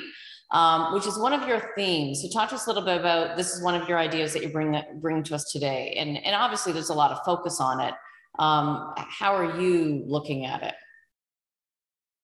um, 0.53 0.93
which 0.93 1.07
is 1.07 1.17
one 1.17 1.33
of 1.33 1.47
your 1.47 1.71
themes. 1.75 2.21
So 2.21 2.29
talk 2.29 2.49
to 2.49 2.55
us 2.55 2.67
a 2.67 2.69
little 2.69 2.85
bit 2.85 2.99
about 2.99 3.35
this 3.35 3.53
is 3.53 3.63
one 3.63 3.79
of 3.79 3.89
your 3.89 3.97
ideas 3.97 4.33
that 4.33 4.43
you 4.43 4.49
bring 4.49 4.79
bring 5.01 5.23
to 5.23 5.35
us 5.35 5.51
today. 5.51 5.95
And, 5.97 6.15
and 6.23 6.35
obviously 6.35 6.71
there's 6.71 6.89
a 6.89 6.93
lot 6.93 7.11
of 7.11 7.19
focus 7.25 7.59
on 7.59 7.79
it. 7.79 7.95
Um, 8.39 8.93
how 8.95 9.35
are 9.35 9.59
you 9.59 10.03
looking 10.05 10.45
at 10.45 10.63
it? 10.63 10.75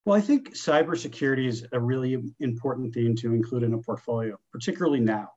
Well, 0.06 0.16
I 0.18 0.22
think 0.22 0.56
cybersecurity 0.56 1.48
is 1.48 1.66
a 1.72 1.80
really 1.80 2.18
important 2.40 2.94
theme 2.94 3.16
to 3.18 3.34
include 3.34 3.64
in 3.64 3.74
a 3.74 3.80
portfolio, 3.80 4.38
particularly 4.52 5.00
now. 5.00 5.32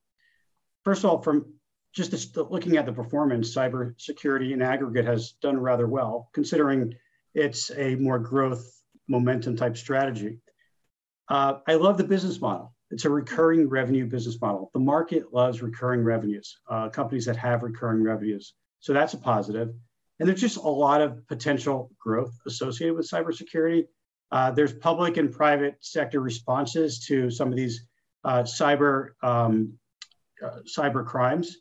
First 0.85 1.05
of 1.05 1.11
all, 1.11 1.23
from 1.23 1.53
just 1.93 2.37
looking 2.37 2.77
at 2.77 2.87
the 2.87 2.93
performance, 2.93 3.55
cybersecurity 3.55 4.53
in 4.53 4.63
aggregate 4.63 5.05
has 5.05 5.33
done 5.43 5.59
rather 5.59 5.87
well, 5.87 6.31
considering 6.33 6.95
it's 7.35 7.71
a 7.77 7.97
more 7.97 8.19
growth 8.19 8.65
momentum 9.09 9.57
type 9.57 9.77
strategy. 9.77 10.41
Uh, 11.29 11.59
I 11.67 11.75
love 11.75 11.99
the 11.99 12.05
business 12.05 12.41
model. 12.41 12.75
It's 12.91 13.05
a 13.05 13.11
recurring 13.11 13.69
revenue 13.69 14.07
business 14.07 14.41
model. 14.41 14.71
The 14.75 14.81
market 14.81 15.33
loves 15.33 15.63
recurring 15.63 16.03
revenues, 16.05 16.59
uh, 16.69 16.89
companies 16.91 17.25
that 17.27 17.37
have 17.37 17.63
recurring 17.63 18.03
revenues. 18.03 18.55
So 18.81 18.93
that's 18.93 19.15
a 19.15 19.19
positive. 19.19 19.71
And 20.19 20.29
there's 20.29 20.41
just 20.41 20.59
a 20.59 20.69
lot 20.69 21.01
of 21.01 21.27
potential 21.27 21.91
growth 21.99 22.33
associated 22.47 22.97
with 22.97 23.09
cybersecurity. 23.09 23.87
Uh, 24.31 24.51
there's 24.51 24.73
public 24.73 25.17
and 25.17 25.33
private 25.33 25.77
sector 25.81 26.21
responses 26.21 27.05
to 27.07 27.31
some 27.31 27.49
of 27.49 27.57
these 27.57 27.87
uh, 28.25 28.43
cyber 28.43 29.11
um, 29.23 29.75
uh, 30.45 30.59
cyber 30.67 31.05
crimes, 31.07 31.59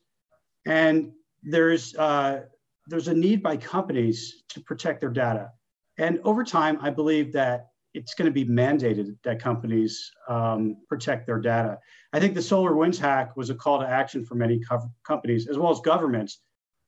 and 0.65 1.11
there's 1.43 1.95
uh, 1.95 2.41
there's 2.87 3.07
a 3.07 3.13
need 3.13 3.41
by 3.41 3.57
companies 3.57 4.43
to 4.49 4.61
protect 4.61 5.01
their 5.01 5.09
data. 5.09 5.51
And 5.97 6.19
over 6.23 6.43
time, 6.43 6.77
I 6.81 6.89
believe 6.89 7.33
that 7.33 7.67
it's 7.93 8.13
going 8.13 8.25
to 8.25 8.31
be 8.31 8.45
mandated 8.45 9.17
that 9.23 9.41
companies 9.41 10.11
um, 10.29 10.77
protect 10.87 11.27
their 11.27 11.39
data. 11.39 11.77
I 12.13 12.19
think 12.19 12.33
the 12.33 12.39
SolarWinds 12.39 12.97
hack 12.97 13.35
was 13.35 13.49
a 13.49 13.55
call 13.55 13.79
to 13.79 13.87
action 13.87 14.25
for 14.25 14.35
many 14.35 14.59
co- 14.59 14.91
companies 15.05 15.47
as 15.47 15.57
well 15.57 15.71
as 15.71 15.79
governments 15.81 16.39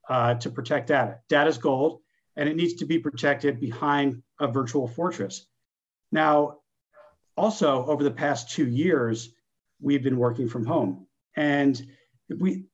uh, 0.09 0.35
to 0.35 0.49
protect 0.49 0.87
data. 0.87 1.19
Data 1.29 1.49
is 1.49 1.57
gold, 1.57 1.99
and 2.35 2.47
it 2.47 2.55
needs 2.55 2.75
to 2.75 2.85
be 2.85 2.99
protected 2.99 3.59
behind 3.59 4.21
a 4.39 4.47
virtual 4.47 4.87
fortress. 4.87 5.45
Now, 6.11 6.59
also 7.35 7.85
over 7.85 8.03
the 8.03 8.11
past 8.11 8.51
two 8.51 8.67
years, 8.67 9.33
we've 9.81 10.03
been 10.03 10.17
working 10.17 10.47
from 10.47 10.65
home, 10.65 11.07
and 11.35 11.81
we 12.29 12.65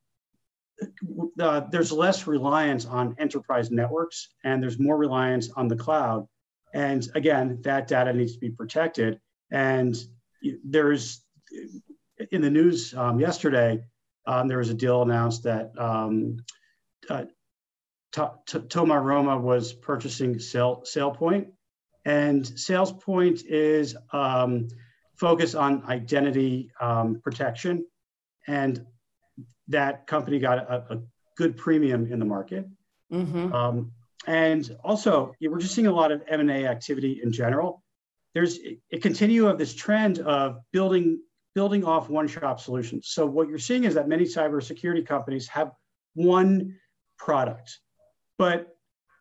uh, 1.39 1.61
there's 1.71 1.91
less 1.91 2.27
reliance 2.27 2.85
on 2.85 3.15
enterprise 3.19 3.71
networks, 3.71 4.29
and 4.43 4.61
there's 4.61 4.79
more 4.79 4.97
reliance 4.97 5.49
on 5.55 5.67
the 5.67 5.75
cloud. 5.75 6.27
And 6.73 7.07
again, 7.15 7.59
that 7.63 7.87
data 7.87 8.13
needs 8.13 8.33
to 8.33 8.39
be 8.39 8.51
protected. 8.51 9.19
And 9.51 9.95
there's 10.63 11.23
in 12.31 12.41
the 12.41 12.49
news 12.49 12.93
um, 12.93 13.19
yesterday, 13.19 13.83
um, 14.25 14.47
there 14.47 14.59
was 14.59 14.69
a 14.69 14.73
deal 14.73 15.01
announced 15.01 15.43
that 15.43 15.71
um, 15.77 16.37
uh, 17.09 17.25
Thoma 18.11 19.01
Bravo 19.01 19.39
was 19.39 19.73
purchasing 19.73 20.39
Sale, 20.39 20.83
SailPoint, 20.85 21.47
and 22.05 22.43
SailPoint 22.43 23.43
is 23.45 23.95
um, 24.11 24.67
focused 25.15 25.55
on 25.55 25.83
identity 25.85 26.71
um, 26.79 27.21
protection, 27.23 27.85
and 28.47 28.85
that 29.67 30.07
company 30.07 30.39
got 30.39 30.57
a, 30.57 30.93
a 30.93 31.01
good 31.37 31.57
premium 31.57 32.11
in 32.11 32.19
the 32.19 32.25
market. 32.25 32.67
Mm-hmm. 33.11 33.53
Um, 33.53 33.91
and 34.27 34.77
also, 34.83 35.33
we're 35.41 35.59
just 35.59 35.73
seeing 35.73 35.87
a 35.87 35.93
lot 35.93 36.11
of 36.11 36.21
M&A 36.27 36.67
activity 36.67 37.21
in 37.23 37.31
general. 37.31 37.83
There's 38.33 38.59
a 38.91 38.99
continue 38.99 39.47
of 39.47 39.57
this 39.57 39.73
trend 39.73 40.19
of 40.19 40.59
building 40.71 41.21
building 41.55 41.83
off 41.83 42.09
one-shop 42.09 42.59
solutions. 42.59 43.07
So 43.09 43.25
what 43.25 43.49
you're 43.49 43.57
seeing 43.57 43.83
is 43.83 43.95
that 43.95 44.07
many 44.07 44.25
cybersecurity 44.25 45.05
companies 45.05 45.47
have 45.47 45.71
one 46.13 46.75
product, 47.17 47.79
but 48.37 48.67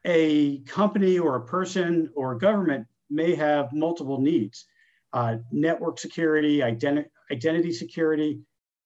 a 0.05 0.59
company 0.61 1.19
or 1.19 1.37
a 1.37 1.45
person 1.47 2.11
or 2.15 2.33
a 2.33 2.39
government 2.39 2.87
may 3.09 3.35
have 3.35 3.73
multiple 3.73 4.21
needs: 4.21 4.67
uh, 5.13 5.37
network 5.51 5.99
security, 5.99 6.59
identi- 6.59 7.07
identity 7.33 7.73
security, 7.73 8.41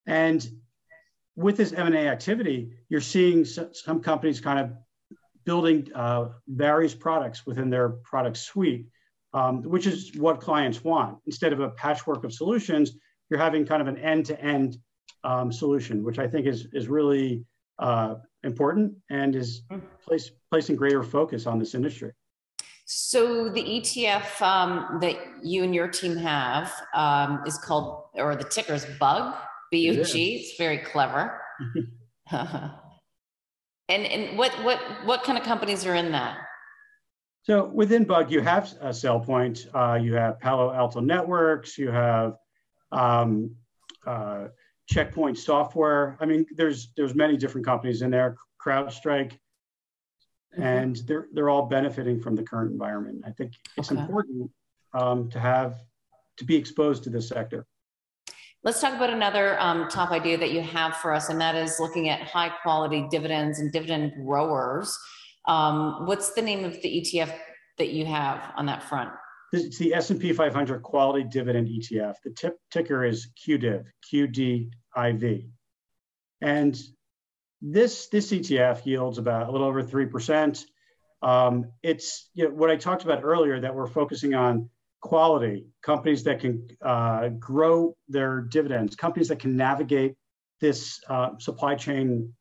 and 0.06 0.48
with 1.36 1.56
this 1.56 1.72
M&A 1.72 2.08
activity, 2.08 2.72
you're 2.88 3.00
seeing 3.00 3.44
some 3.44 4.00
companies 4.00 4.40
kind 4.40 4.58
of 4.58 4.72
building 5.44 5.88
uh, 5.94 6.28
various 6.46 6.94
products 6.94 7.46
within 7.46 7.70
their 7.70 7.90
product 8.04 8.36
suite, 8.36 8.86
um, 9.32 9.62
which 9.62 9.86
is 9.86 10.16
what 10.16 10.40
clients 10.40 10.84
want. 10.84 11.18
Instead 11.26 11.52
of 11.52 11.60
a 11.60 11.70
patchwork 11.70 12.24
of 12.24 12.32
solutions, 12.32 12.92
you're 13.30 13.40
having 13.40 13.64
kind 13.64 13.80
of 13.80 13.88
an 13.88 13.96
end-to-end 13.98 14.76
um, 15.24 15.50
solution, 15.52 16.04
which 16.04 16.18
I 16.18 16.28
think 16.28 16.46
is 16.46 16.66
is 16.72 16.88
really 16.88 17.44
uh, 17.78 18.16
important 18.42 18.94
and 19.10 19.34
is 19.34 19.62
place, 20.06 20.30
placing 20.50 20.76
greater 20.76 21.02
focus 21.02 21.46
on 21.46 21.58
this 21.58 21.74
industry. 21.74 22.12
So 22.84 23.48
the 23.48 23.62
ETF 23.62 24.42
um, 24.42 24.98
that 25.00 25.16
you 25.42 25.64
and 25.64 25.74
your 25.74 25.88
team 25.88 26.16
have 26.16 26.72
um, 26.94 27.42
is 27.46 27.56
called, 27.56 28.04
or 28.14 28.36
the 28.36 28.44
ticker 28.44 28.74
is 28.74 28.84
Bug. 29.00 29.34
BUG. 29.72 29.98
It 29.98 30.14
it's 30.14 30.56
very 30.56 30.78
clever. 30.78 31.40
and 32.30 32.76
and 33.88 34.38
what 34.38 34.52
what 34.62 34.78
what 35.04 35.24
kind 35.24 35.38
of 35.38 35.44
companies 35.44 35.86
are 35.86 35.94
in 35.94 36.12
that? 36.12 36.38
So 37.44 37.66
within 37.66 38.04
Bug, 38.04 38.30
you 38.30 38.40
have 38.40 38.72
a 38.80 38.90
SailPoint, 38.90 39.66
uh, 39.74 39.96
you 40.00 40.14
have 40.14 40.38
Palo 40.38 40.72
Alto 40.72 41.00
Networks, 41.00 41.76
you 41.76 41.90
have 41.90 42.36
um, 42.92 43.56
uh, 44.06 44.46
Checkpoint 44.88 45.38
Software. 45.38 46.16
I 46.20 46.26
mean, 46.26 46.46
there's 46.54 46.92
there's 46.96 47.14
many 47.14 47.36
different 47.36 47.66
companies 47.66 48.02
in 48.02 48.10
there. 48.10 48.36
CrowdStrike, 48.64 49.32
mm-hmm. 49.32 50.62
and 50.62 50.96
they're 51.06 51.26
they're 51.32 51.50
all 51.50 51.66
benefiting 51.66 52.20
from 52.20 52.36
the 52.36 52.42
current 52.42 52.70
environment. 52.70 53.24
I 53.26 53.30
think 53.30 53.54
it's 53.76 53.90
okay. 53.90 54.00
important 54.00 54.50
um, 54.94 55.28
to 55.30 55.40
have 55.40 55.74
to 56.36 56.44
be 56.44 56.56
exposed 56.56 57.02
to 57.04 57.10
this 57.10 57.28
sector. 57.28 57.66
Let's 58.64 58.80
talk 58.80 58.94
about 58.94 59.10
another 59.10 59.60
um, 59.60 59.88
top 59.88 60.12
idea 60.12 60.38
that 60.38 60.52
you 60.52 60.60
have 60.60 60.96
for 60.98 61.12
us, 61.12 61.30
and 61.30 61.40
that 61.40 61.56
is 61.56 61.80
looking 61.80 62.08
at 62.08 62.22
high 62.22 62.48
quality 62.48 63.08
dividends 63.10 63.58
and 63.58 63.72
dividend 63.72 64.12
growers. 64.24 64.96
Um, 65.48 66.06
what's 66.06 66.32
the 66.34 66.42
name 66.42 66.64
of 66.64 66.80
the 66.80 66.88
ETF 66.88 67.36
that 67.78 67.88
you 67.88 68.06
have 68.06 68.52
on 68.56 68.66
that 68.66 68.84
front? 68.84 69.10
It's 69.52 69.78
the 69.78 69.92
S&P 69.94 70.32
500 70.32 70.80
Quality 70.80 71.24
Dividend 71.24 71.66
ETF. 71.66 72.14
The 72.22 72.30
tip 72.30 72.56
ticker 72.70 73.04
is 73.04 73.28
QDIV, 73.44 73.84
QDIV. 74.14 75.48
And 76.40 76.80
this, 77.60 78.06
this 78.06 78.30
ETF 78.30 78.86
yields 78.86 79.18
about 79.18 79.48
a 79.48 79.50
little 79.50 79.66
over 79.66 79.82
3%. 79.82 80.64
Um, 81.20 81.66
it's 81.82 82.30
you 82.34 82.44
know, 82.44 82.54
what 82.54 82.70
I 82.70 82.76
talked 82.76 83.02
about 83.02 83.24
earlier 83.24 83.58
that 83.60 83.74
we're 83.74 83.88
focusing 83.88 84.34
on 84.34 84.70
quality, 85.02 85.66
companies 85.82 86.22
that 86.22 86.40
can 86.40 86.66
uh, 86.80 87.28
grow 87.28 87.94
their 88.08 88.40
dividends, 88.40 88.96
companies 88.96 89.28
that 89.28 89.40
can 89.40 89.56
navigate 89.56 90.14
this 90.60 91.00
uh, 91.10 91.30
supply 91.38 91.74
chain 91.74 92.32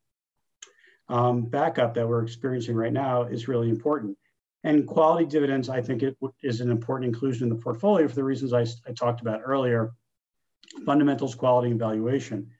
um, 1.09 1.41
backup 1.41 1.95
that 1.95 2.07
we're 2.07 2.23
experiencing 2.23 2.75
right 2.75 2.93
now 2.93 3.23
is 3.23 3.49
really 3.49 3.69
important. 3.69 4.17
And 4.63 4.87
quality 4.87 5.25
dividends, 5.25 5.69
I 5.69 5.81
think 5.81 6.03
it 6.03 6.15
is 6.43 6.61
an 6.61 6.69
important 6.69 7.13
inclusion 7.13 7.49
in 7.49 7.49
the 7.49 7.61
portfolio 7.61 8.07
for 8.07 8.15
the 8.15 8.23
reasons 8.23 8.53
I, 8.53 8.61
I 8.87 8.93
talked 8.93 9.21
about 9.21 9.41
earlier, 9.43 9.91
fundamentals, 10.85 11.33
quality, 11.33 11.71
and 11.71 11.79
valuation. 11.79 12.51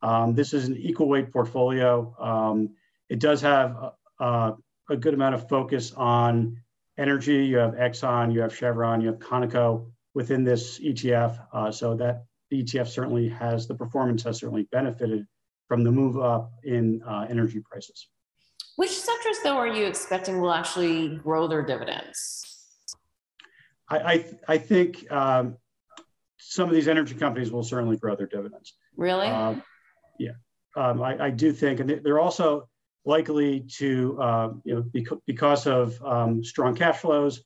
Um, 0.00 0.34
this 0.34 0.54
is 0.54 0.68
an 0.68 0.76
equal 0.76 1.08
weight 1.08 1.32
portfolio. 1.32 2.14
Um, 2.20 2.70
it 3.08 3.18
does 3.18 3.40
have 3.40 3.76
a, 4.20 4.54
a 4.88 4.96
good 4.96 5.12
amount 5.12 5.34
of 5.34 5.48
focus 5.48 5.92
on 5.92 6.62
energy, 7.00 7.44
you 7.46 7.56
have 7.56 7.72
Exxon, 7.72 8.32
you 8.32 8.40
have 8.40 8.54
Chevron, 8.54 9.00
you 9.00 9.08
have 9.08 9.18
Conoco 9.18 9.90
within 10.14 10.44
this 10.44 10.78
ETF. 10.78 11.40
Uh, 11.52 11.72
so 11.72 11.96
that 11.96 12.24
the 12.50 12.62
ETF 12.62 12.88
certainly 12.88 13.28
has, 13.28 13.66
the 13.66 13.74
performance 13.74 14.22
has 14.24 14.38
certainly 14.38 14.68
benefited 14.70 15.26
from 15.66 15.82
the 15.82 15.90
move 15.90 16.18
up 16.18 16.52
in 16.64 17.02
uh, 17.06 17.26
energy 17.28 17.60
prices. 17.60 18.08
Which 18.76 18.90
sectors, 18.90 19.36
though, 19.42 19.56
are 19.56 19.68
you 19.68 19.86
expecting 19.86 20.40
will 20.40 20.52
actually 20.52 21.16
grow 21.16 21.46
their 21.46 21.62
dividends? 21.62 22.46
I, 23.88 23.98
I, 23.98 24.24
I 24.48 24.58
think 24.58 25.10
um, 25.12 25.56
some 26.38 26.68
of 26.68 26.74
these 26.74 26.88
energy 26.88 27.14
companies 27.14 27.50
will 27.50 27.62
certainly 27.62 27.96
grow 27.96 28.16
their 28.16 28.26
dividends. 28.26 28.74
Really? 28.96 29.26
Um, 29.26 29.62
yeah. 30.18 30.30
Um, 30.76 31.02
I, 31.02 31.26
I, 31.26 31.30
do 31.30 31.52
think, 31.52 31.80
and 31.80 32.00
they're 32.02 32.20
also 32.20 32.68
likely 33.04 33.60
to, 33.78 34.20
uh, 34.20 34.52
you 34.64 34.74
know, 34.74 34.82
because, 34.92 35.18
because 35.26 35.66
of 35.66 36.02
um, 36.02 36.44
strong 36.44 36.74
cash 36.74 36.98
flows, 36.98 37.42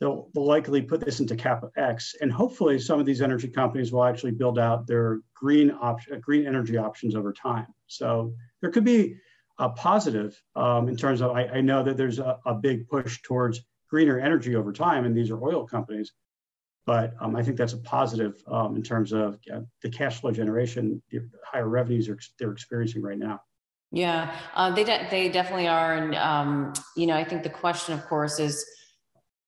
they'll, 0.00 0.28
they'll 0.32 0.46
likely 0.46 0.82
put 0.82 1.04
this 1.04 1.20
into 1.20 1.36
CapEx. 1.36 2.14
And 2.20 2.32
hopefully 2.32 2.78
some 2.78 3.00
of 3.00 3.06
these 3.06 3.20
energy 3.20 3.48
companies 3.48 3.92
will 3.92 4.04
actually 4.04 4.32
build 4.32 4.58
out 4.58 4.86
their 4.86 5.20
green 5.34 5.70
option, 5.70 6.20
green 6.20 6.46
energy 6.46 6.76
options 6.76 7.14
over 7.14 7.32
time. 7.32 7.66
So 7.86 8.34
there 8.60 8.70
could 8.70 8.84
be 8.84 9.16
a 9.58 9.68
positive 9.68 10.40
um, 10.54 10.88
in 10.88 10.96
terms 10.96 11.20
of, 11.20 11.32
I, 11.32 11.46
I, 11.46 11.60
know 11.60 11.82
that 11.82 11.96
there's 11.96 12.20
a, 12.20 12.38
a, 12.46 12.54
big 12.54 12.88
push 12.88 13.20
towards 13.22 13.60
greener 13.90 14.20
energy 14.20 14.54
over 14.54 14.72
time, 14.72 15.04
and 15.04 15.16
these 15.16 15.30
are 15.30 15.42
oil 15.42 15.66
companies. 15.66 16.12
But 16.86 17.14
um, 17.20 17.34
I 17.34 17.42
think 17.42 17.56
that's 17.56 17.72
a 17.72 17.78
positive 17.78 18.40
um, 18.46 18.76
in 18.76 18.82
terms 18.82 19.12
of 19.12 19.38
uh, 19.52 19.60
the 19.82 19.90
cash 19.90 20.20
flow 20.20 20.30
generation, 20.30 21.02
the 21.10 21.28
higher 21.44 21.68
revenues 21.68 22.08
are, 22.08 22.18
they're 22.38 22.52
experiencing 22.52 23.02
right 23.02 23.18
now. 23.18 23.40
Yeah, 23.90 24.36
uh, 24.54 24.74
they 24.74 24.84
de- 24.84 25.06
they 25.10 25.28
definitely 25.30 25.66
are, 25.66 25.94
and 25.94 26.14
um, 26.14 26.74
you 26.94 27.06
know, 27.06 27.16
I 27.16 27.24
think 27.24 27.42
the 27.42 27.50
question, 27.50 27.94
of 27.94 28.04
course, 28.06 28.38
is 28.38 28.64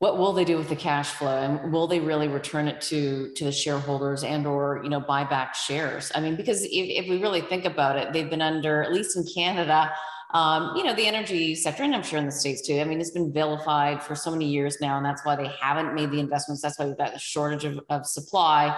what 0.00 0.16
will 0.16 0.32
they 0.32 0.46
do 0.46 0.56
with 0.56 0.70
the 0.70 0.76
cash 0.76 1.10
flow 1.10 1.36
and 1.36 1.70
will 1.70 1.86
they 1.86 2.00
really 2.00 2.26
return 2.26 2.66
it 2.66 2.80
to 2.80 3.30
to 3.36 3.44
the 3.44 3.52
shareholders 3.52 4.24
and 4.24 4.46
or 4.46 4.80
you 4.82 4.88
know 4.88 4.98
buy 4.98 5.24
back 5.24 5.54
shares? 5.54 6.10
I 6.14 6.20
mean 6.20 6.36
because 6.36 6.64
if, 6.64 6.70
if 6.72 7.08
we 7.08 7.20
really 7.20 7.42
think 7.42 7.66
about 7.66 7.96
it 7.96 8.12
they've 8.12 8.28
been 8.28 8.42
under 8.42 8.82
at 8.82 8.92
least 8.92 9.16
in 9.16 9.24
canada 9.32 9.92
um, 10.32 10.74
you 10.74 10.84
know 10.84 10.94
the 10.94 11.06
energy 11.06 11.54
sector 11.54 11.82
and 11.82 11.94
i'm 11.94 12.02
sure 12.02 12.18
in 12.18 12.24
the 12.24 12.32
states 12.32 12.66
too 12.66 12.80
i 12.80 12.84
mean 12.84 13.00
it's 13.00 13.10
been 13.10 13.32
vilified 13.32 14.02
for 14.02 14.14
so 14.14 14.30
many 14.30 14.46
years 14.46 14.78
now 14.80 14.96
and 14.96 15.04
that's 15.04 15.24
why 15.24 15.36
they 15.36 15.50
haven't 15.60 15.94
made 15.94 16.10
the 16.10 16.20
investments 16.20 16.62
that's 16.62 16.78
why 16.78 16.86
we've 16.86 16.96
got 16.96 17.14
a 17.14 17.18
shortage 17.18 17.64
of, 17.64 17.80
of 17.90 18.06
supply 18.06 18.74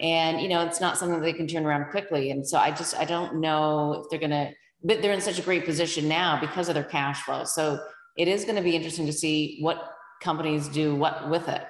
and 0.00 0.42
you 0.42 0.48
know 0.48 0.60
it's 0.60 0.80
not 0.80 0.98
something 0.98 1.20
that 1.20 1.24
they 1.24 1.32
can 1.32 1.46
turn 1.46 1.64
around 1.64 1.90
quickly 1.90 2.32
and 2.32 2.46
so 2.46 2.58
i 2.58 2.70
just 2.70 2.94
i 2.96 3.04
don't 3.04 3.36
know 3.36 3.94
if 3.94 4.10
they're 4.10 4.18
going 4.18 4.30
to 4.30 4.50
but 4.86 5.02
they're 5.02 5.12
in 5.12 5.20
such 5.20 5.38
a 5.38 5.42
great 5.42 5.64
position 5.64 6.08
now 6.08 6.38
because 6.40 6.68
of 6.68 6.74
their 6.74 6.84
cash 6.84 7.22
flow 7.22 7.44
so 7.44 7.80
it 8.16 8.28
is 8.28 8.44
going 8.44 8.56
to 8.56 8.62
be 8.62 8.74
interesting 8.74 9.06
to 9.06 9.12
see 9.12 9.58
what 9.60 9.96
companies 10.20 10.68
do 10.68 10.94
what 10.94 11.28
with 11.28 11.48
it? 11.48 11.64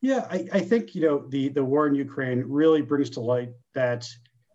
Yeah, 0.00 0.26
I, 0.30 0.48
I 0.52 0.60
think 0.60 0.94
you 0.94 1.02
know 1.02 1.26
the 1.28 1.48
the 1.48 1.64
war 1.64 1.86
in 1.86 1.94
Ukraine 1.94 2.44
really 2.46 2.82
brings 2.82 3.10
to 3.10 3.20
light 3.20 3.50
that 3.74 4.08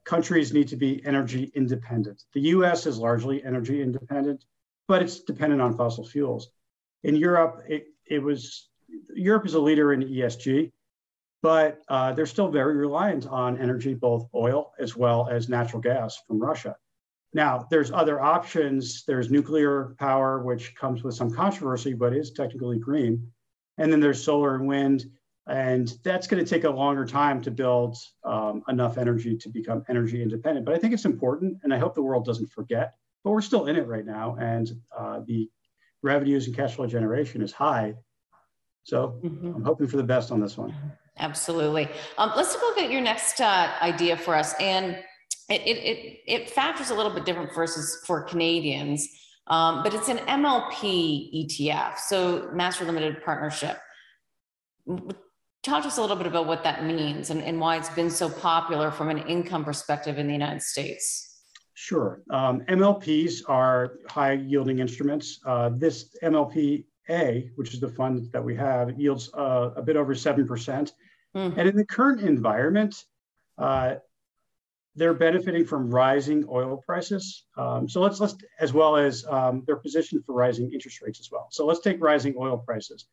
countries 0.04 0.54
need 0.54 0.68
to 0.70 0.76
be 0.76 1.06
energy 1.06 1.52
independent. 1.56 2.24
The 2.34 2.42
U.S. 2.56 2.86
is 2.86 2.98
largely 2.98 3.44
energy 3.44 3.82
independent, 3.82 4.46
but 4.88 5.02
it's 5.02 5.20
dependent 5.20 5.62
on 5.62 5.78
fossil 5.78 6.06
fuels. 6.06 6.50
In 7.04 7.16
Europe, 7.16 7.64
it, 7.68 7.88
it 8.06 8.20
was 8.20 8.70
Europe 9.16 9.46
is 9.46 9.56
a 9.56 9.60
leader 9.60 9.94
in 9.94 10.02
ESG, 10.02 10.72
but 11.42 11.82
uh, 11.90 12.14
they're 12.14 12.26
still 12.26 12.50
very 12.50 12.76
reliant 12.76 13.28
on 13.28 13.60
energy, 13.60 13.94
both 13.94 14.28
oil 14.34 14.74
as 14.80 14.96
well 14.96 15.28
as 15.30 15.50
natural 15.50 15.82
gas 15.82 16.20
from 16.28 16.40
Russia. 16.40 16.76
Now, 17.34 17.68
there's 17.70 17.92
other 17.92 18.22
options. 18.22 19.04
There's 19.06 19.32
nuclear 19.32 19.96
power, 19.98 20.44
which 20.44 20.76
comes 20.76 21.04
with 21.04 21.16
some 21.16 21.34
controversy, 21.34 21.94
but 21.94 22.14
is 22.14 22.32
technically 22.32 22.78
green. 22.78 23.32
And 23.78 23.92
then 23.92 24.00
there's 24.00 24.24
solar 24.24 24.56
and 24.56 24.68
wind. 24.68 25.06
And 25.48 25.94
that's 26.04 26.28
going 26.28 26.44
to 26.44 26.50
take 26.50 26.66
a 26.66 26.70
longer 26.70 27.06
time 27.06 27.42
to 27.42 27.52
build 27.52 27.98
um, 28.24 28.64
enough 28.68 28.98
energy 28.98 29.38
to 29.38 29.50
become 29.50 29.84
energy 29.90 30.22
independent. 30.22 30.66
But 30.66 30.76
I 30.76 30.78
think 30.78 30.94
it's 30.94 31.06
important, 31.06 31.58
and 31.64 31.74
I 31.74 31.78
hope 31.78 31.96
the 31.96 32.02
world 32.02 32.26
doesn't 32.26 32.52
forget. 32.52 32.94
But 33.24 33.32
we're 33.32 33.42
still 33.42 33.68
in 33.68 33.76
it 33.76 33.88
right 33.88 34.06
now, 34.06 34.36
and 34.40 34.72
uh, 34.98 35.22
the 35.26 35.50
revenues 36.04 36.48
and 36.48 36.56
cash 36.56 36.76
flow 36.76 36.88
generation 36.88 37.42
is 37.42 37.52
high. 37.52 37.96
So 38.84 39.20
mm-hmm. 39.24 39.56
I'm 39.56 39.64
hoping 39.64 39.88
for 39.88 39.98
the 39.98 40.04
best 40.04 40.32
on 40.32 40.40
this 40.40 40.58
one. 40.58 40.74
Absolutely. 41.18 41.88
Um, 42.18 42.32
let's 42.36 42.56
look 42.56 42.78
at 42.78 42.90
your 42.90 43.02
next 43.02 43.40
uh, 43.40 43.72
idea 43.82 44.18
for 44.18 44.36
us. 44.36 44.54
And 44.60 44.98
it, 45.50 45.62
it, 45.62 45.78
it, 45.78 46.20
it 46.28 46.50
factors 46.50 46.90
a 46.90 46.96
little 46.96 47.14
bit 47.14 47.26
different 47.26 47.54
versus 47.54 48.04
for 48.06 48.24
Canadians, 48.24 49.08
um, 49.48 49.84
but 49.84 49.94
it's 49.94 50.08
an 50.08 50.18
MLP 50.20 51.46
ETF, 51.46 51.98
so 51.98 52.50
Master 52.54 52.86
Limited 52.86 53.24
Partnership. 53.24 53.78
Talk 54.88 55.84
to 55.84 55.88
us 55.88 55.98
a 55.98 56.02
little 56.02 56.16
bit 56.16 56.28
about 56.28 56.48
what 56.48 56.64
that 56.64 56.86
means 56.86 57.30
and, 57.30 57.42
and 57.44 57.60
why 57.60 57.78
it's 57.78 57.90
been 57.90 58.10
so 58.10 58.30
popular 58.30 58.92
from 58.92 59.10
an 59.10 59.20
income 59.28 59.64
perspective 59.64 60.18
in 60.18 60.28
the 60.28 60.34
United 60.34 60.62
States. 60.62 61.32
Sure. 61.74 62.22
Um, 62.30 62.62
MLPs 62.62 63.42
are 63.48 63.94
high 64.08 64.34
yielding 64.34 64.80
instruments. 64.80 65.40
Uh, 65.46 65.72
this 65.74 66.16
MLP 66.24 66.86
A, 67.10 67.50
which 67.56 67.74
is 67.74 67.80
the 67.80 67.90
fund 67.90 68.32
that 68.34 68.44
we 68.44 68.56
have, 68.56 69.00
yields 69.00 69.32
uh, 69.34 69.72
a 69.76 69.82
bit 69.82 69.96
over 69.96 70.14
7%. 70.14 70.46
Mm-hmm. 71.36 71.60
And 71.60 71.70
in 71.70 71.76
the 71.76 71.86
current 71.86 72.22
environment, 72.22 73.06
uh, 73.58 73.96
they're 74.96 75.14
benefiting 75.14 75.66
from 75.66 75.90
rising 75.90 76.46
oil 76.50 76.82
prices. 76.86 77.46
Um, 77.58 77.88
so 77.88 78.02
let's 78.02 78.20
let's 78.20 78.36
as 78.60 78.74
well 78.74 78.98
as 78.98 79.26
um, 79.30 79.64
they're 79.66 79.78
positioned 79.78 80.26
for 80.26 80.34
rising 80.34 80.72
interest 80.74 81.02
rates 81.02 81.20
as 81.20 81.30
well. 81.32 81.48
So 81.52 81.66
let's 81.66 81.80
take 81.80 82.02
rising 82.02 82.36
oil 82.38 82.58
prices. 82.58 83.06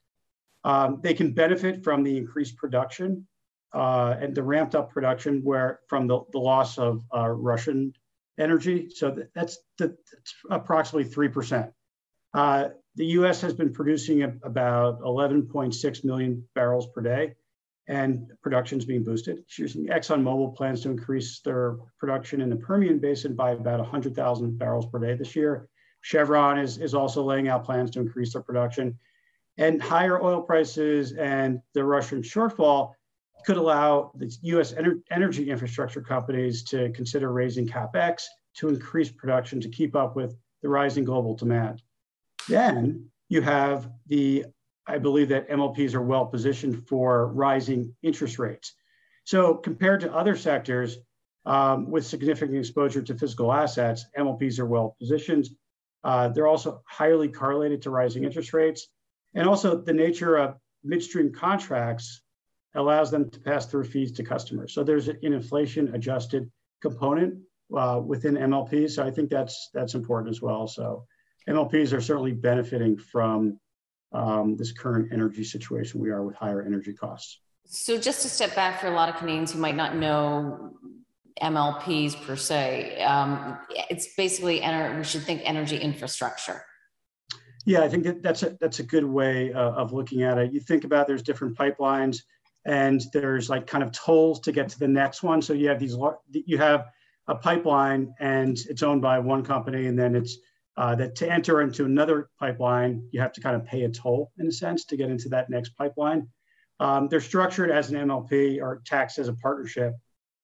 Um, 0.65 1.01
they 1.03 1.15
can 1.15 1.33
benefit 1.33 1.85
from 1.85 2.03
the 2.03 2.17
increased 2.17 2.57
production 2.57 3.27
uh, 3.73 4.17
and 4.21 4.35
the 4.35 4.43
ramped 4.43 4.75
up 4.75 4.91
production 4.91 5.41
where 5.45 5.81
from 5.89 6.09
the, 6.09 6.21
the 6.33 6.39
loss 6.39 6.79
of 6.79 7.05
uh, 7.15 7.29
Russian 7.29 7.93
energy. 8.39 8.91
So 8.91 9.17
that's, 9.35 9.59
the, 9.79 9.97
that's 10.13 10.35
approximately 10.51 11.09
three 11.09 11.29
percent. 11.29 11.71
Uh, 12.35 12.71
the 12.97 13.07
U.S. 13.07 13.41
has 13.43 13.55
been 13.55 13.73
producing 13.73 14.23
about 14.43 15.01
11.6 15.01 16.05
million 16.05 16.45
barrels 16.55 16.89
per 16.89 17.01
day 17.01 17.35
and 17.89 18.31
production 18.43 18.79
is 18.79 18.85
being 18.85 19.03
boosted. 19.03 19.45
ExxonMobil 19.49 20.55
plans 20.55 20.83
to 20.83 20.91
increase 20.91 21.41
their 21.41 21.79
production 21.99 22.43
in 22.43 22.51
the 22.51 22.57
Permian 22.57 22.99
Basin 22.99 23.35
by 23.35 23.53
about 23.53 23.81
100,000 23.81 24.59
barrels 24.59 24.87
per 24.87 24.99
day 24.99 25.15
this 25.15 25.35
year. 25.35 25.69
Chevron 26.03 26.59
is, 26.59 26.79
is 26.79 26.95
also 26.95 27.23
laying 27.23 27.49
out 27.49 27.65
plans 27.65 27.91
to 27.93 28.01
increase 28.01 28.35
their 28.35 28.43
production. 28.43 28.99
And 29.57 29.83
higher 29.83 30.23
oil 30.23 30.43
prices 30.43 31.13
and 31.15 31.61
the 31.73 31.83
Russian 31.83 32.23
shortfall 32.23 32.93
could 33.47 33.57
allow 33.57 34.13
the 34.15 34.31
US 34.43 34.75
ener- 34.75 35.01
energy 35.11 35.51
infrastructure 35.51 36.03
companies 36.03 36.63
to 36.65 36.91
consider 36.91 37.33
raising 37.33 37.67
capex 37.67 38.25
to 38.57 38.69
increase 38.69 39.11
production 39.11 39.61
to 39.63 39.69
keep 39.69 39.97
up 39.97 40.15
with 40.15 40.37
the 40.63 40.69
rising 40.69 41.05
global 41.05 41.35
demand. 41.35 41.83
Then 42.49 43.09
you 43.29 43.41
have 43.41 43.91
the 44.07 44.45
I 44.89 44.99
believe 44.99 45.29
that 45.29 45.49
MLPs 45.49 45.95
are 45.95 46.03
well 46.03 46.27
positioned 46.27 46.89
for 46.89 47.29
rising 47.29 47.95
interest 48.03 48.39
rates. 48.39 48.75
So 49.25 49.55
compared 49.55 50.01
to 50.01 50.15
other 50.15 50.35
sectors 50.35 50.97
um, 51.45 51.91
with 51.91 52.07
significant 52.07 52.59
exposure 52.59 53.03
to 53.03 53.15
physical 53.15 53.53
assets, 53.53 54.07
MLPs 54.17 54.59
are 54.59 54.67
well 54.67 54.97
positioned. 54.99 55.49
Uh, 56.03 56.29
they're 56.29 56.47
also 56.47 56.83
highly 56.87 57.29
correlated 57.29 57.83
to 57.83 57.91
rising 57.91 58.25
interest 58.25 58.55
rates. 58.55 58.89
And 59.35 59.47
also 59.47 59.77
the 59.77 59.93
nature 59.93 60.37
of 60.37 60.57
midstream 60.83 61.33
contracts 61.33 62.23
allows 62.75 63.11
them 63.11 63.29
to 63.31 63.41
pass 63.41 63.67
through 63.67 63.85
fees 63.85 64.13
to 64.13 64.23
customers. 64.23 64.73
So 64.73 64.83
there's 64.83 65.09
an 65.09 65.19
inflation 65.23 65.95
adjusted 65.95 66.51
component 66.81 67.41
uh, 67.77 68.01
within 68.03 68.35
MLPs. 68.35 68.93
So 68.93 69.05
I 69.05 69.11
think 69.11 69.29
that's 69.29 69.71
that's 69.75 69.95
important 69.95 70.31
as 70.31 70.41
well. 70.41 70.67
So 70.67 71.05
MLPs 71.49 71.93
are 71.93 72.01
certainly 72.01 72.33
benefiting 72.33 72.97
from 72.97 73.59
um, 74.13 74.57
this 74.57 74.73
current 74.73 75.13
energy 75.13 75.45
situation 75.45 76.01
we 76.01 76.11
are 76.11 76.23
with 76.23 76.37
higher 76.37 76.63
energy 76.63 76.93
costs. 76.93 77.41
So, 77.65 77.99
just 77.99 78.23
to 78.23 78.29
step 78.29 78.55
back 78.55 78.81
for 78.81 78.87
a 78.87 78.93
lot 78.93 79.09
of 79.09 79.17
Canadians 79.17 79.53
who 79.53 79.59
might 79.59 79.77
not 79.77 79.97
know 79.97 80.75
MLPs 81.43 82.21
per 82.27 82.35
se, 82.35 83.03
um, 83.03 83.59
it's 83.91 84.15
basically 84.15 84.61
ener- 84.61 84.97
we 84.97 85.05
should 85.05 85.23
think 85.23 85.43
energy 85.45 85.77
infrastructure. 85.77 86.63
Yeah, 87.67 87.83
I 87.83 87.89
think 87.89 88.05
that 88.05 88.23
that's 88.23 88.43
a 88.43 88.57
that's 88.61 88.79
a 88.79 88.83
good 88.83 89.05
way 89.05 89.53
uh, 89.53 89.73
of 89.73 89.93
looking 89.93 90.23
at 90.23 90.39
it. 90.39 90.53
You 90.53 90.61
think 90.61 90.85
about 90.85 91.07
there's 91.07 91.23
different 91.23 91.59
pipelines, 91.59 92.23
and 92.65 93.03
there's 93.13 93.51
like 93.51 93.67
kind 93.67 93.85
of 93.85 93.93
tolls 93.93 94.41
to 94.41 94.53
get 94.53 94.71
to 94.71 94.79
the 94.79 94.89
next 94.89 95.23
one. 95.23 95.43
So 95.43 95.53
you 95.53 95.69
have 95.69 95.79
these 95.79 95.95
you 96.33 96.57
have 96.57 96.87
a 97.27 97.35
pipeline, 97.35 98.15
and 98.21 98.59
it's 98.71 98.83
owned 98.83 99.03
by 99.03 99.19
one 99.19 99.45
company, 99.45 99.87
and 99.87 99.99
then 99.99 100.17
it's 100.17 100.39
uh, 100.79 100.95
that 100.95 101.17
to 101.17 101.29
enter 101.29 101.61
into 101.61 101.85
another 101.85 102.31
pipeline, 102.39 103.03
you 103.11 103.21
have 103.21 103.33
to 103.33 103.41
kind 103.41 103.57
of 103.57 103.65
pay 103.65 103.83
a 103.83 103.89
toll 103.89 104.31
in 104.39 104.47
a 104.47 104.53
sense 104.53 104.85
to 104.85 104.97
get 104.97 105.11
into 105.11 105.29
that 105.29 105.51
next 105.51 105.71
pipeline. 105.71 106.29
Um, 106.79 107.09
they're 107.09 107.21
structured 107.21 107.73
as 107.73 107.91
an 107.91 107.97
MLP 108.09 108.63
or 108.63 108.81
taxed 108.87 109.19
as 109.19 109.27
a 109.27 109.33
partnership, 109.33 109.95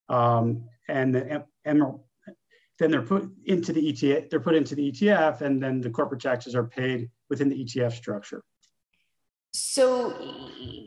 um, 0.08 0.64
and 0.88 1.14
the 1.14 1.44
M- 1.64 2.00
then 2.80 2.90
they're 2.90 3.02
put 3.02 3.30
into 3.44 3.72
the 3.72 3.92
ETF. 3.92 4.28
They're 4.28 4.40
put 4.40 4.56
into 4.56 4.74
the 4.74 4.90
ETF, 4.90 5.42
and 5.42 5.62
then 5.62 5.80
the 5.80 5.90
corporate 5.90 6.20
taxes 6.20 6.56
are 6.56 6.64
paid 6.64 7.08
within 7.30 7.48
the 7.48 7.64
ETF 7.64 7.92
structure. 7.92 8.42
So 9.52 10.18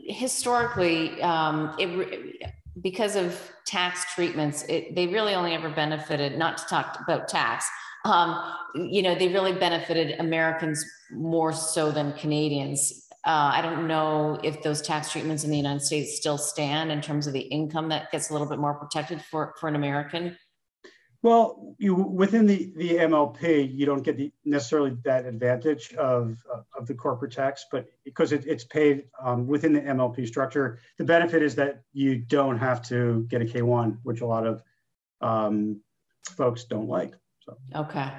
historically, 0.06 1.22
um, 1.22 1.74
it, 1.78 2.52
because 2.82 3.16
of 3.16 3.40
tax 3.64 4.04
treatments, 4.14 4.66
it, 4.68 4.94
they 4.94 5.06
really 5.06 5.34
only 5.34 5.54
ever 5.54 5.70
benefited. 5.70 6.36
Not 6.36 6.58
to 6.58 6.66
talk 6.66 6.98
about 7.00 7.28
tax 7.28 7.66
um, 8.08 8.42
you 8.74 9.02
know, 9.02 9.14
they 9.14 9.28
really 9.28 9.52
benefited 9.52 10.18
Americans 10.18 10.84
more 11.10 11.52
so 11.52 11.90
than 11.90 12.12
Canadians. 12.14 13.06
Uh, 13.24 13.50
I 13.54 13.62
don't 13.62 13.86
know 13.86 14.38
if 14.42 14.62
those 14.62 14.80
tax 14.80 15.12
treatments 15.12 15.44
in 15.44 15.50
the 15.50 15.56
United 15.56 15.82
States 15.82 16.16
still 16.16 16.38
stand 16.38 16.90
in 16.90 17.00
terms 17.00 17.26
of 17.26 17.32
the 17.32 17.40
income 17.40 17.88
that 17.90 18.10
gets 18.10 18.30
a 18.30 18.32
little 18.32 18.48
bit 18.48 18.58
more 18.58 18.74
protected 18.74 19.20
for, 19.22 19.54
for 19.60 19.68
an 19.68 19.76
American. 19.76 20.36
Well, 21.20 21.74
you 21.78 21.94
within 21.96 22.46
the, 22.46 22.72
the 22.76 22.90
MLP, 22.90 23.74
you 23.74 23.86
don't 23.86 24.04
get 24.04 24.16
the 24.16 24.32
necessarily 24.44 24.96
that 25.02 25.26
advantage 25.26 25.92
of, 25.94 26.38
of 26.76 26.86
the 26.86 26.94
corporate 26.94 27.32
tax, 27.32 27.66
but 27.72 27.86
because 28.04 28.30
it, 28.30 28.46
it's 28.46 28.62
paid 28.62 29.04
um, 29.20 29.48
within 29.48 29.72
the 29.72 29.80
MLP 29.80 30.28
structure, 30.28 30.78
the 30.96 31.04
benefit 31.04 31.42
is 31.42 31.56
that 31.56 31.82
you 31.92 32.18
don't 32.18 32.56
have 32.56 32.82
to 32.82 33.26
get 33.28 33.42
a 33.42 33.44
K1, 33.44 33.98
which 34.04 34.20
a 34.20 34.26
lot 34.26 34.46
of 34.46 34.62
um, 35.20 35.80
folks 36.36 36.64
don't 36.64 36.88
like. 36.88 37.14
So. 37.48 37.80
Okay. 37.80 38.12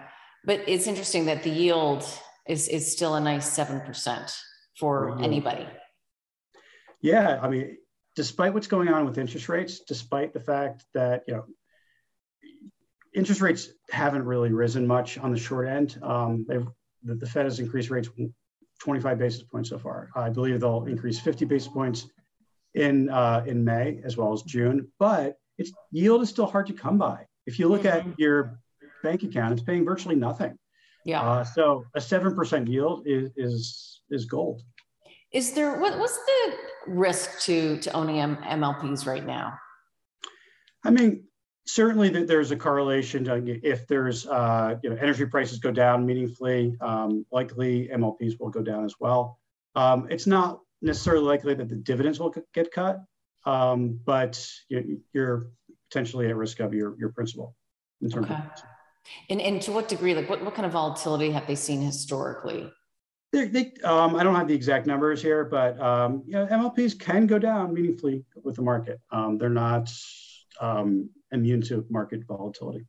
But 0.46 0.64
it's 0.68 0.88
interesting 0.88 1.26
that 1.26 1.44
the 1.44 1.50
yield 1.50 2.06
is, 2.48 2.68
is 2.68 2.92
still 2.92 3.16
a 3.16 3.20
nice 3.20 3.50
7% 3.58 4.36
for 4.80 5.16
yeah. 5.18 5.26
anybody. 5.26 5.68
Yeah. 7.02 7.40
I 7.42 7.50
mean, 7.50 7.78
despite 8.16 8.54
what's 8.54 8.68
going 8.68 8.90
on 8.90 9.06
with 9.06 9.18
interest 9.18 9.50
rates, 9.50 9.82
despite 9.88 10.34
the 10.34 10.40
fact 10.40 10.86
that, 10.94 11.24
you 11.28 11.36
know, 11.36 11.46
interest 13.14 13.42
rates 13.42 13.70
haven't 13.92 14.24
really 14.24 14.52
risen 14.52 14.88
much 14.88 15.18
on 15.18 15.32
the 15.32 15.38
short 15.38 15.68
end. 15.68 16.00
Um, 16.02 16.46
they've, 16.48 16.68
the, 17.04 17.16
the 17.16 17.26
Fed 17.26 17.46
has 17.46 17.60
increased 17.60 17.90
rates 17.90 18.10
25 18.80 19.18
basis 19.18 19.44
points 19.44 19.70
so 19.70 19.78
far. 19.78 20.10
I 20.16 20.30
believe 20.30 20.60
they'll 20.60 20.86
increase 20.86 21.20
50 21.20 21.46
basis 21.46 21.68
points 21.68 22.08
in 22.76 23.10
uh, 23.10 23.44
in 23.48 23.64
May 23.64 24.00
as 24.04 24.16
well 24.16 24.32
as 24.32 24.44
June, 24.44 24.92
but 25.00 25.38
its 25.58 25.72
yield 25.92 26.22
is 26.22 26.30
still 26.30 26.46
hard 26.46 26.68
to 26.68 26.74
come 26.74 26.98
by. 26.98 27.26
If 27.46 27.60
you 27.60 27.68
look 27.68 27.84
mm-hmm. 27.84 28.12
at 28.12 28.20
your 28.20 28.60
bank 29.04 29.24
account, 29.24 29.54
it's 29.54 29.64
paying 29.64 29.86
virtually 29.86 30.16
nothing. 30.16 30.58
Yeah. 31.06 31.22
Uh, 31.22 31.44
so 31.44 31.86
a 31.96 32.02
seven 32.02 32.36
percent 32.36 32.68
yield 32.68 33.04
is 33.06 33.32
is 33.38 34.02
is 34.10 34.26
gold. 34.26 34.62
Is 35.32 35.54
there 35.54 35.80
what, 35.80 35.98
what's 36.00 36.18
the 36.18 36.56
risk 36.88 37.40
to 37.42 37.80
to 37.80 37.92
owning 37.92 38.20
M- 38.20 38.38
MLPs 38.38 39.06
right 39.06 39.26
now? 39.26 39.54
I 40.84 40.92
mean, 40.92 41.26
certainly 41.66 42.10
that 42.10 42.28
there's 42.28 42.52
a 42.52 42.56
correlation 42.56 43.24
to 43.26 43.60
if 43.64 43.88
there's 43.88 44.26
uh, 44.28 44.76
you 44.84 44.90
know 44.90 44.96
energy 44.96 45.26
prices 45.26 45.60
go 45.60 45.72
down 45.72 46.06
meaningfully, 46.06 46.76
um, 46.82 47.26
likely 47.32 47.90
MLPs 47.94 48.40
will 48.40 48.50
go 48.50 48.62
down 48.62 48.86
as 48.86 48.96
well. 49.00 49.40
Um, 49.76 50.08
it's 50.10 50.28
not 50.28 50.60
necessarily 50.82 51.24
likely 51.24 51.54
that 51.54 51.70
the 51.70 51.76
dividends 51.76 52.20
will 52.20 52.34
get 52.54 52.72
cut, 52.72 53.00
um, 53.46 54.00
but 54.06 54.44
you're 55.14 55.52
potentially 55.90 56.28
at 56.28 56.36
risk 56.36 56.60
of 56.60 56.74
your 56.74 56.96
your 57.00 57.10
principal 57.10 57.56
in 58.02 58.10
terms 58.10 58.26
okay. 58.26 58.36
of. 58.36 58.64
And, 59.30 59.42
and 59.42 59.62
to 59.64 59.72
what 59.72 59.88
degree, 59.88 60.14
like 60.14 60.30
what, 60.30 60.44
what 60.44 60.56
kind 60.56 60.66
of 60.66 60.72
volatility 60.72 61.32
have 61.32 61.48
they 61.48 61.56
seen 61.56 61.82
historically? 61.82 62.72
They, 63.32 63.46
they, 63.46 63.74
um, 63.84 64.16
I 64.16 64.24
don't 64.24 64.36
have 64.36 64.48
the 64.48 64.56
exact 64.56 64.88
numbers 64.88 65.22
here, 65.22 65.46
but 65.46 65.80
um, 65.80 66.24
you 66.26 66.34
know, 66.34 66.48
MLPs 66.48 67.00
can 67.00 67.28
go 67.28 67.38
down 67.38 67.74
meaningfully 67.74 68.26
with 68.44 68.56
the 68.56 68.64
market. 68.64 69.00
Um, 69.12 69.38
they're 69.38 69.50
not 69.50 69.92
um, 70.60 71.10
immune 71.32 71.62
to 71.64 71.86
market 71.90 72.22
volatility. 72.28 72.86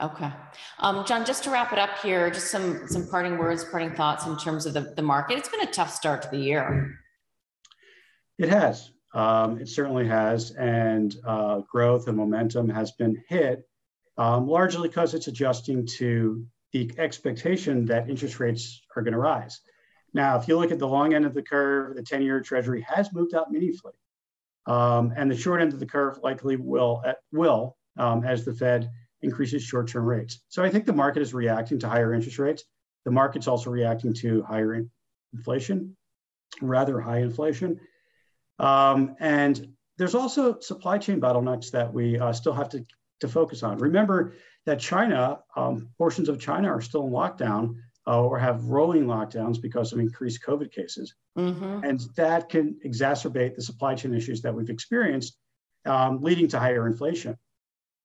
Okay. 0.00 0.30
Um, 0.78 1.04
John, 1.04 1.26
just 1.26 1.44
to 1.44 1.50
wrap 1.50 1.72
it 1.72 1.78
up 1.78 1.98
here, 1.98 2.30
just 2.30 2.50
some, 2.50 2.88
some 2.88 3.06
parting 3.08 3.36
words, 3.36 3.64
parting 3.64 3.92
thoughts 3.92 4.26
in 4.26 4.36
terms 4.38 4.64
of 4.64 4.72
the, 4.72 4.92
the 4.96 5.02
market. 5.02 5.36
It's 5.36 5.48
been 5.48 5.60
a 5.60 5.70
tough 5.70 5.92
start 5.92 6.22
to 6.22 6.28
the 6.30 6.38
year. 6.38 6.96
It 8.38 8.48
has. 8.48 8.92
Um, 9.12 9.58
it 9.60 9.68
certainly 9.68 10.06
has. 10.06 10.52
And 10.52 11.14
uh, 11.26 11.60
growth 11.70 12.08
and 12.08 12.16
momentum 12.16 12.68
has 12.70 12.92
been 12.92 13.22
hit 13.28 13.68
um, 14.18 14.48
largely 14.48 14.88
because 14.88 15.14
it's 15.14 15.28
adjusting 15.28 15.86
to 15.98 16.46
the 16.72 16.90
expectation 16.98 17.86
that 17.86 18.08
interest 18.08 18.38
rates 18.38 18.80
are 18.96 19.02
going 19.02 19.12
to 19.12 19.18
rise. 19.18 19.60
Now, 20.12 20.38
if 20.38 20.48
you 20.48 20.58
look 20.58 20.72
at 20.72 20.78
the 20.78 20.88
long 20.88 21.14
end 21.14 21.24
of 21.24 21.34
the 21.34 21.42
curve, 21.42 21.96
the 21.96 22.02
10 22.02 22.22
year 22.22 22.40
treasury 22.40 22.84
has 22.88 23.12
moved 23.12 23.34
out 23.34 23.50
meaningfully. 23.50 23.94
Um, 24.66 25.12
and 25.16 25.30
the 25.30 25.36
short 25.36 25.60
end 25.60 25.72
of 25.72 25.80
the 25.80 25.86
curve 25.86 26.18
likely 26.22 26.56
will, 26.56 27.02
uh, 27.04 27.14
will 27.32 27.76
um, 27.98 28.24
as 28.24 28.44
the 28.44 28.54
Fed 28.54 28.90
increases 29.22 29.62
short 29.62 29.88
term 29.88 30.04
rates. 30.04 30.40
So 30.48 30.62
I 30.62 30.70
think 30.70 30.86
the 30.86 30.92
market 30.92 31.22
is 31.22 31.34
reacting 31.34 31.78
to 31.80 31.88
higher 31.88 32.12
interest 32.12 32.38
rates. 32.38 32.64
The 33.04 33.10
market's 33.10 33.48
also 33.48 33.70
reacting 33.70 34.14
to 34.14 34.42
higher 34.42 34.74
in- 34.74 34.90
inflation, 35.32 35.96
rather 36.60 37.00
high 37.00 37.18
inflation. 37.18 37.80
Um, 38.58 39.16
and 39.20 39.74
there's 39.96 40.14
also 40.14 40.58
supply 40.60 40.98
chain 40.98 41.20
bottlenecks 41.20 41.70
that 41.72 41.92
we 41.92 42.18
uh, 42.18 42.32
still 42.32 42.52
have 42.52 42.68
to, 42.70 42.84
to 43.20 43.28
focus 43.28 43.62
on. 43.62 43.78
Remember 43.78 44.34
that 44.66 44.80
China, 44.80 45.40
um, 45.56 45.88
portions 45.98 46.28
of 46.28 46.40
China 46.40 46.68
are 46.68 46.80
still 46.80 47.06
in 47.06 47.12
lockdown 47.12 47.76
uh, 48.06 48.22
or 48.22 48.38
have 48.38 48.64
rolling 48.64 49.06
lockdowns 49.06 49.60
because 49.60 49.92
of 49.92 49.98
increased 49.98 50.42
COVID 50.42 50.72
cases. 50.72 51.14
Mm-hmm. 51.38 51.84
And 51.84 52.00
that 52.16 52.48
can 52.48 52.78
exacerbate 52.84 53.54
the 53.54 53.62
supply 53.62 53.94
chain 53.94 54.14
issues 54.14 54.42
that 54.42 54.54
we've 54.54 54.70
experienced, 54.70 55.36
um, 55.86 56.20
leading 56.20 56.48
to 56.48 56.58
higher 56.58 56.86
inflation. 56.86 57.36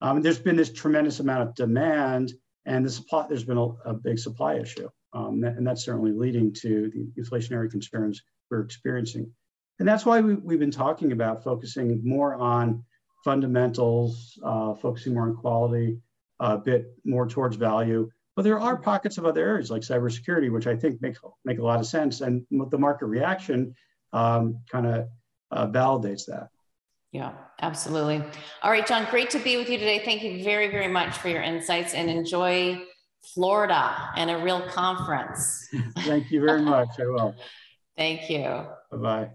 Um, 0.01 0.21
there's 0.21 0.39
been 0.39 0.55
this 0.55 0.71
tremendous 0.71 1.19
amount 1.19 1.43
of 1.43 1.55
demand, 1.55 2.33
and 2.65 2.85
the 2.85 2.89
supply, 2.89 3.25
there's 3.27 3.45
been 3.45 3.57
a, 3.57 3.67
a 3.85 3.93
big 3.93 4.19
supply 4.19 4.55
issue. 4.55 4.89
Um, 5.13 5.43
and 5.43 5.65
that's 5.65 5.85
certainly 5.85 6.11
leading 6.11 6.53
to 6.61 6.91
the 6.93 7.21
inflationary 7.21 7.71
concerns 7.71 8.21
we're 8.51 8.61
experiencing. 8.61 9.31
And 9.79 9.87
that's 9.87 10.05
why 10.05 10.19
we, 10.21 10.53
have 10.53 10.59
been 10.59 10.71
talking 10.71 11.11
about 11.13 11.43
focusing 11.43 12.01
more 12.03 12.35
on 12.35 12.83
fundamentals, 13.25 14.39
uh, 14.43 14.75
focusing 14.75 15.15
more 15.15 15.23
on 15.23 15.35
quality, 15.35 15.97
a 16.39 16.57
bit 16.57 16.93
more 17.03 17.27
towards 17.27 17.57
value, 17.57 18.09
but 18.35 18.43
there 18.43 18.59
are 18.59 18.77
pockets 18.77 19.17
of 19.17 19.25
other 19.25 19.41
areas 19.41 19.71
like 19.71 19.81
cybersecurity, 19.81 20.51
which 20.51 20.67
I 20.67 20.75
think 20.75 21.01
make, 21.01 21.17
make 21.43 21.59
a 21.59 21.63
lot 21.63 21.79
of 21.79 21.87
sense. 21.87 22.21
And 22.21 22.45
the 22.51 22.77
market 22.77 23.07
reaction 23.07 23.73
um, 24.13 24.59
kind 24.69 24.85
of 24.85 25.07
uh, 25.51 25.67
validates 25.67 26.25
that. 26.27 26.49
Yeah, 27.11 27.31
absolutely. 27.61 28.21
All 28.61 28.71
right, 28.71 28.85
John, 28.85 29.07
great 29.09 29.29
to 29.31 29.39
be 29.39 29.57
with 29.57 29.69
you 29.69 29.77
today. 29.77 30.01
Thank 30.03 30.21
you 30.21 30.43
very, 30.43 30.69
very 30.69 30.89
much 30.89 31.17
for 31.17 31.29
your 31.29 31.41
insights 31.41 31.93
and 31.93 32.09
enjoy 32.09 32.81
Florida 33.33 34.11
and 34.17 34.29
a 34.29 34.37
real 34.37 34.61
conference. 34.67 35.67
Thank 35.99 36.29
you 36.29 36.41
very 36.45 36.61
much. 36.73 36.89
I 36.99 37.05
will. 37.05 37.35
Thank 37.97 38.29
you. 38.29 38.43
Bye 38.91 38.97
bye. 38.97 39.29